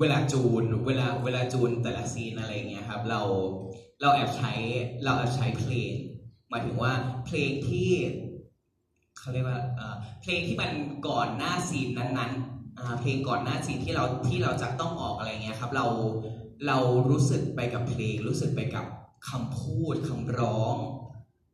[0.00, 3.20] เวลาจูนเวลาเวลาจูนแต่ละซีนอะไรเงี้ยครับเรา
[4.00, 4.52] เราแอบใช้
[5.04, 5.92] เราแอบใช้เพลง
[6.48, 6.92] หมายถึงว่า
[7.26, 7.90] เพลงที่
[9.26, 9.60] เขาเรียกว่า
[10.22, 10.70] เพลงที่มัน
[11.08, 15.86] ก่อนหน้าซีนนั้นๆเพลงก่อนหน้าซีนที่เราที่เราจะต้องออกอะไรเงี้ยครับเรา
[16.66, 16.78] เรา
[17.10, 18.84] รู้สึกไปกับเพลงรู้สึกไปกับ
[19.28, 20.76] คำพูดคำร้อง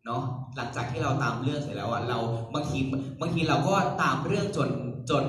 [0.07, 0.23] เนาะ
[0.57, 2.18] หลังจากที่เราตามเรื่องเสร็จแล้วอะเรา
[2.55, 2.79] บางที
[3.20, 4.70] บางทีเราก็ตามเรื่องจน
[5.11, 5.25] จน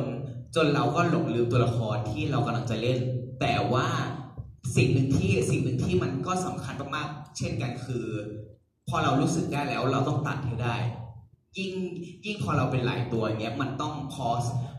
[0.55, 2.97] จนเราก็หลงลืมตัวละครที่เรากำลังจะเล่น
[3.41, 3.87] แต่ว่า
[4.75, 8.05] สิ่งหนึ่งที่สิ่งหนึ่งที่มันก็สำคัญมากๆเช่นกันคือ
[8.89, 10.75] พอเรารู้สึกได้แล้วเราต้องตัดให้ได้
[11.57, 11.71] ยิ่ง
[12.25, 14.27] ยิ่งพอเราเป็นหลายตัวอย่างเงี้ยมันต้องพอ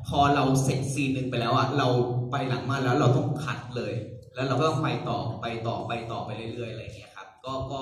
[0.08, 1.88] พอเราเสร็จซีนหนึ่งไปแล้วอะเรา
[2.30, 3.94] ไปหลังมาแล้วเราต้องคัดเลย
[4.34, 7.80] แล้วเราก็ต้องไปต่อไปต่อไปต่อไปเรื่อยๆอะไรเงี้ยครับก็ก็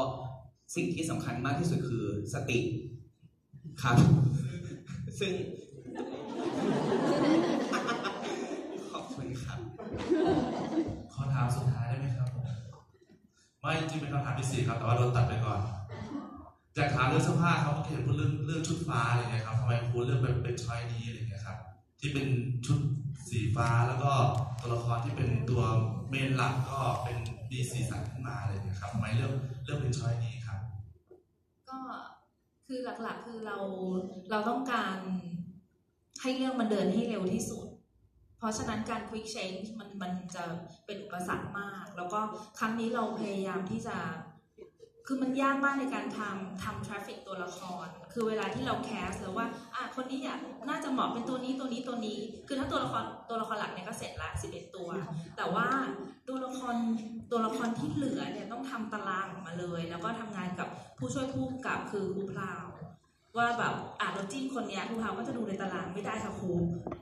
[0.76, 2.58] สิ่งที่สำคัญมากที่สุดคือสติ
[3.82, 3.96] ครับ
[5.18, 5.32] ซึ่ง
[8.92, 9.58] ขอบคุณครับ
[11.12, 12.28] ขอถามสุดท้ายได้ไหมครับ
[13.60, 15.60] ไม่จริงเป็นคำถามที่สี่ครับแต่ว่าโดนตัดไปก่อน
[16.74, 21.58] อยากถามเรื่องเสื้อผ้าครับเมื่อเห็นเรื่องเรื่องชุดฟ้าอะไรเงี้ยครับทำไมพูเรื่องแบบเป็นชอยนี้อะไรเงี้ยครับ
[22.00, 22.28] ที่เป็น
[22.66, 22.78] ชุด
[23.30, 24.12] สีฟ้าแล้วก็
[24.60, 25.62] ตัวละครที่เป็นตัว
[26.08, 27.18] เมนหลักก็เป็น
[27.50, 29.32] มีสีสันขึ้นมาอะไรเงี้ยครับทำไมเรื่อง
[29.64, 30.60] เรื่องเป็นชอยนี้ครับ
[31.68, 31.78] ก็
[32.66, 33.58] คือหลักๆคือเรา
[34.30, 34.98] เราต้องการ
[36.22, 37.66] ให้เรื่องมันเดินให้เร็วที่สุด
[38.38, 40.44] เพราะฉะนั้นการ quick change มันมันจะ
[40.86, 42.20] เป็นอุปสรรคมาก แล้วก็
[42.58, 43.96] ครั้งนี้เราพยายามที่จะ
[45.06, 50.38] คือมันยากมากในการทำทำ traffic ตัวละคร คือเวลาที่เราแคสแล้วว่าอะคนนี้อยาก
[50.68, 54.88] น่าจะเหมาะเป็นตัวนี้ตัวนี้ตัวนี้ คือถ้าตัวละครตัวละครหลักเนี่ยก็เสร็จละ11ตัว
[55.36, 55.66] แต่ว่า
[56.28, 56.76] ตัวละคร
[57.30, 62.66] ตัวละครที่เหลือเนี่ยต้องทำตารางออกมาเลย แล้วก็ทำงานกับผู้ช่วยผู้กับคือครูพราว
[63.36, 66.52] ว่าแบบอะเราจิ้มคนเนี้ยครูพราวก็จะดูในตารางไม่ได้ค่ะครู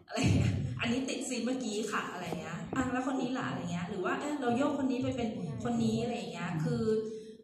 [0.08, 5.28] อะไรเงี้ยอันนี้ติดซีนเมื่อกี้ค่ะอะไรเงี้ยอะแล้วคนนี้ล่ะอะไรเงี้ยหรือว่าเออเราโยกคนนี้ไปเป็น
[5.64, 6.82] คนนี้อะไรเงี้ยคือ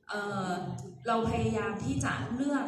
[0.09, 2.66] เเราพยายามที่จะเลือก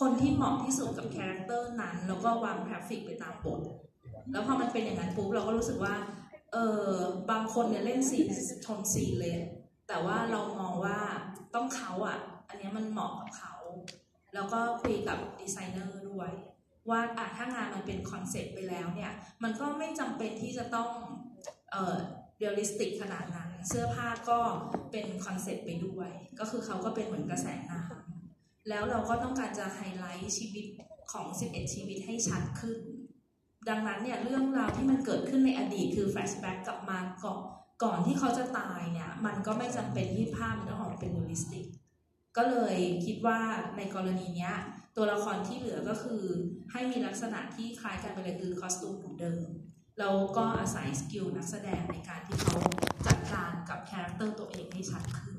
[0.00, 3.60] คนที่เหมาะที่สุดกับคาแรคเตอร์นั้น แล้วก็วางกราฟิกไปตามบท
[4.32, 5.94] แล้วพอมันเป็นอย่างนั้นปุ๊บเราก็รู้สึกว่า
[6.52, 6.56] เอ
[6.86, 6.88] อ
[7.30, 8.26] บางคนเนี่ยเล่นซีน
[8.66, 9.36] ชนซีนเลย
[9.88, 10.98] แต่ว่าเรามองว่า
[11.54, 13.54] ต้องเขาอะ อันนี้มันเหมาะกับเขา
[14.34, 16.30] แล้วก็คุยกับดีไซเนอร์ด้วย
[16.90, 19.12] ว่าอะถ้างานมันเป็นคอนเซ็ปต์ไปแล้วเนี่ย
[19.42, 20.88] มันก็ไม่จำเป็นที่จะต้อง
[21.72, 21.96] เออ
[22.38, 24.38] realistic ขนาดนั้น เสื้อผ้าก็
[24.90, 30.66] เป็นคอนเซ็ปต์ไปด้วย ก็คือเขาก็เป็นเหมือนกระแสน้ำแล้วเราก็ต้องการจะไฮไลท์ชีวิต
[31.12, 32.78] ของ 11 ชีวิตให้ชัดขึ้น
[33.68, 37.40] ดังนั้นเนี่ยเรื่องราวที่มันเกิดขึ้นในอดีตคือ flashback กลับมาก่อน
[37.84, 41.66] ก่อนที่เขาจะตายเนี่ย มันก็ไม่จำเป็นที่ภาพมันต้องออกมาเป็น realistic
[42.36, 43.40] ก็เลยคิดว่า
[43.76, 44.54] ในกรณีเนี้ย
[44.96, 46.22] ตัวละครที่เหลือก็คือ
[46.72, 49.46] ให้มีลักษณะที่คล้ายกันไปเลยคือ costume เหมือนเดิม
[49.98, 52.56] แล้วก็อาศัย skill นักแสดงในการที่เขา
[53.06, 55.36] จัดการกับคาแรคเตอร์ตัวเองให้ชัดขึ้น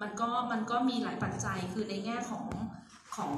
[0.00, 2.46] มันก็มันก็มีหลายปัจจัยคือในแง่ของ
[3.16, 3.30] ของ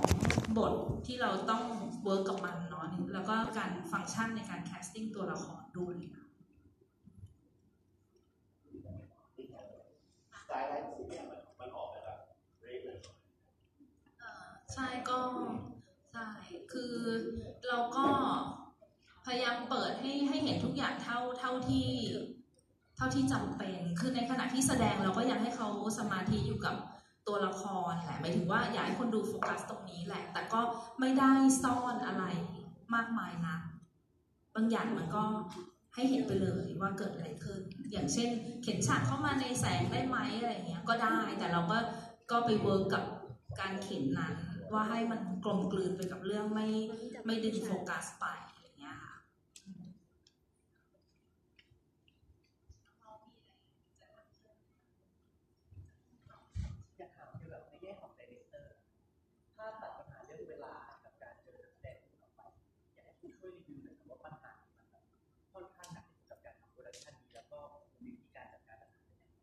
[0.59, 0.73] บท
[1.07, 1.63] ที่เราต้อง
[2.05, 5.97] work กับมันเนาะแล้วก็การฟังก์ชันในการ casting ตัวละครด้วย
[10.33, 12.19] stylized สีเนี่ยมันมันออกมาแบบ
[12.63, 12.99] เรทเลย
[14.73, 15.19] ใช่ก็
[16.13, 16.27] ใช่
[16.73, 16.95] คือ
[17.69, 18.05] เราก็
[19.25, 21.89] พยายามเปิดให้ให้เห็นทุกอย่างเท่าเท่าที่
[22.97, 25.69] เท่าที่จำเป็น คือในขณะที่แสดงเราก็อยากให้เขา
[25.99, 26.75] สมาธิอยู่กับ
[27.27, 30.61] ตัวละครแหละหมายถึงว่าอยากให้คนดูโฟกัสตรงนี้แหละ แต่ก็
[31.01, 32.25] ไม่ได้ซ่อนอะไร
[32.95, 33.57] มากมายนะ
[34.55, 35.25] บางอย่างมันก็
[35.95, 37.61] ให้เห็นไปเลยว่าเกิดอะไรขึ้น
[37.93, 38.29] อย่างเช่น
[38.63, 41.79] เข็นฉากเข้ามาในแสงได้ไหมอะไรเงี้ย ก็ได้ แต่เราก็
[42.31, 43.05] ก็ไป work กับ
[43.61, 44.35] การเข็นนั้น
[44.73, 46.69] ว่าให้มันกลมกลืนไปกับเรื่องไม่
[47.27, 49.15] ไม่ดึงโฟกัสไปอะไรเงี้ยค่ะ
[56.99, 58.75] อยากถามคือแบบในแง่ของ director
[59.57, 62.41] ถ้าตัดปัญหาเรื่องเวลากับการเจอนักแสดงคนต่อไป
[62.95, 65.05] อยากให้คุณช่วยรีวิวหน่อยครับว่าปัญหามันแบบ
[65.53, 67.61] ค่อนข้างหนักที่สุดกับการทำ production นี้แล้วก็
[68.03, 69.43] วิธีการจัดการปัญหาเป็นยังไง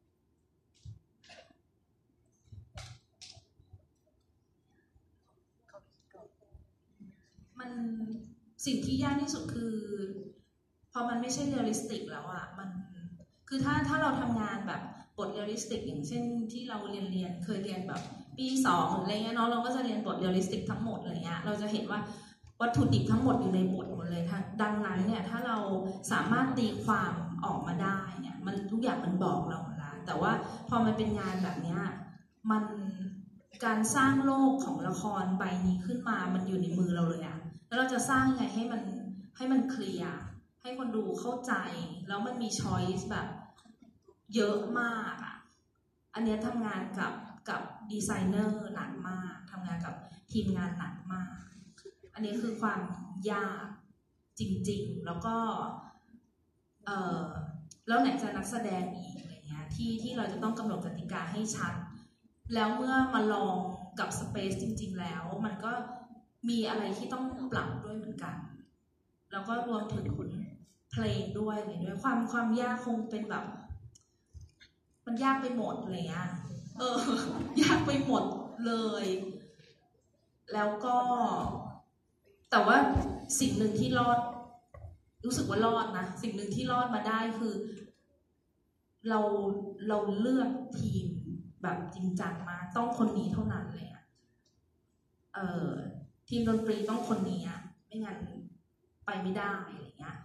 [7.59, 7.71] มัน
[8.66, 9.74] สิ่งที่ยากที่สุดคือ
[10.91, 12.70] พอมันไม่ใช่ realistic แล้วอะมัน
[13.47, 14.82] คือถ้าถ้าเราทำงานแบบ
[15.18, 18.01] บท realistic อย่างเช่นที่เราเรียนเรียนเคยเรียนแบบ
[18.38, 21.99] ปีสองหรืออะไรเงี้ยเนาะเราก็จะเรียนบท realistic ทั้งหมดอะไรเงี้ยเราจะเห็นว่า
[22.62, 25.57] วัตถุดิบทั้งหมดอยู่ในบทหมดเลยทั้งดังนั้นเนี่ยถ้าเรา
[26.12, 27.12] สามารถตีความ
[27.45, 30.32] ออกมาได้เนี่ยมันทุกอย่างมันบอกเราล้วแต่ว่า
[30.70, 31.80] พอมันเป็นงานแบบเนี้ย
[32.51, 32.64] มัน
[33.66, 37.38] การสร้างโลกของละครใบนี้ขึ้นมามันอยู่ในมือเราเลยอะ
[37.70, 38.82] แล้วเราจะสร้างยังไงให้มัน
[39.38, 40.15] ให้มันเคลียร์
[40.61, 41.53] ให้คนดูเข้าใจ
[42.07, 43.28] แล้วมันมีช้อยส์แบบ
[44.36, 45.36] เยอะมากอะ
[46.13, 47.13] อันเนี้ยทำงานกับ
[47.49, 47.61] กับ
[47.91, 49.95] ดีไซเนอร์หนักมากทำงานกับ
[50.32, 51.36] ทีมงานหนักมาก
[52.13, 52.80] อันนี้คือความ
[53.32, 53.65] ยาก
[54.39, 55.36] จริง ๆ แล้วก็
[56.86, 56.89] เอ
[57.24, 57.26] อ
[57.88, 61.74] แล้วไหนจะนักแสดงอีกอะไรเงี้ยที่ที่เราจะต้องกำหนดกติกาให้ชัด
[62.53, 63.55] แล้วเมื่อมาลอง
[63.99, 65.72] กับสเปซจริง ๆ แล้ว มันก็
[66.47, 68.35] มีอะไรที่ต้องปรับด้วยเหมือนกัน
[69.31, 70.29] แล้วก็รวมถึงคุณ
[70.91, 73.45] เพลงด้วยอะไรด้วยความความยากคงเป็นแบบ
[75.05, 76.25] มันยากไปหมดเงี้ย
[76.77, 76.81] เอ
[77.59, 78.23] อ ยากไปหมด
[78.65, 78.73] เล
[79.03, 79.05] ย
[80.53, 80.95] แล้วก็
[82.49, 82.77] แต่ว่า
[83.39, 84.19] สิ่งหนึ่งที่รอด
[85.25, 87.53] รู้สึกว่ารอดนะ สิ่งหนึ่งที่รอดมาได้คือ
[89.09, 89.19] เรา
[89.87, 91.07] เราเลือกทีม
[91.61, 94.03] แบบจริงจังมา ต้องคนนี้เท่านั้นเลยอะ
[95.33, 95.99] เออ
[96.30, 97.41] ทีมดนตรีต้องคนนี้
[97.88, 98.19] ไม่งั้น
[99.05, 100.15] ไปไม่ได้อะไรเงี้ย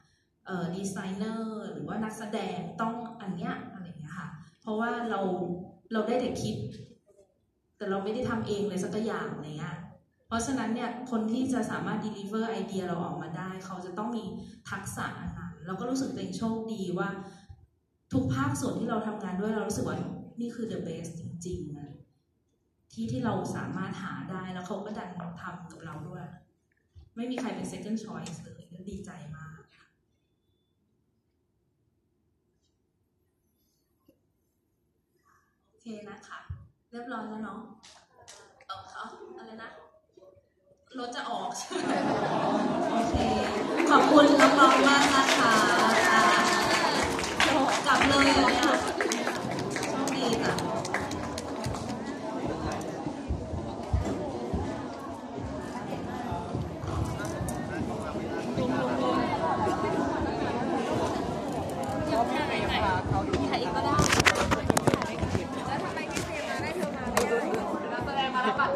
[0.46, 4.28] เออดีไซเนอร์หรือว่านักแสดงต้องอันเนี้ยอะไรเงี้ยค่ะ
[4.60, 5.20] เพราะว่าเรา
[5.92, 6.56] เราได้แต่คิด
[7.76, 9.78] แต่เราไม่ได้ทำเองเลยสักอย่างอะไรเงี้ย
[10.26, 14.24] เพราะฉะนั้นเนี่ยคนที่จะสามารถ deliver ไอเดียเราออกมาได้ เขาจะต้องมี
[14.70, 17.08] ทักษะอันนั้นแล้วก็รู้สึกตัวเองโชคดีว่า
[18.12, 19.98] ทุกภาคส่วนที่เราทำงานด้วยเรารู้สึกว่า
[20.40, 21.93] นี่คือ the best จริงๆนะ
[22.94, 25.10] ที่ที่เราสามารถหาได้แล้วเขาก็ดัน
[25.42, 26.24] ทำกับเราด้วย
[27.16, 29.86] ไม่มีใครเป็น second choice เลยก็ดีใจมากค่ะ
[35.68, 36.38] โอเคนะคะ
[36.90, 37.60] เรียบร้อยแล้วเนาะ
[38.66, 39.02] เออเขา
[39.38, 39.70] อะไรนะ
[40.98, 41.92] รถจะออกใช่ไหม
[42.92, 43.16] โอเค
[43.90, 45.52] ขอบคุณน้องๆมากนะคะ
[46.10, 46.20] อ่า
[47.86, 48.68] กลับเลยเหรอเนี่ย
[49.90, 50.73] โชคดีจ้ะ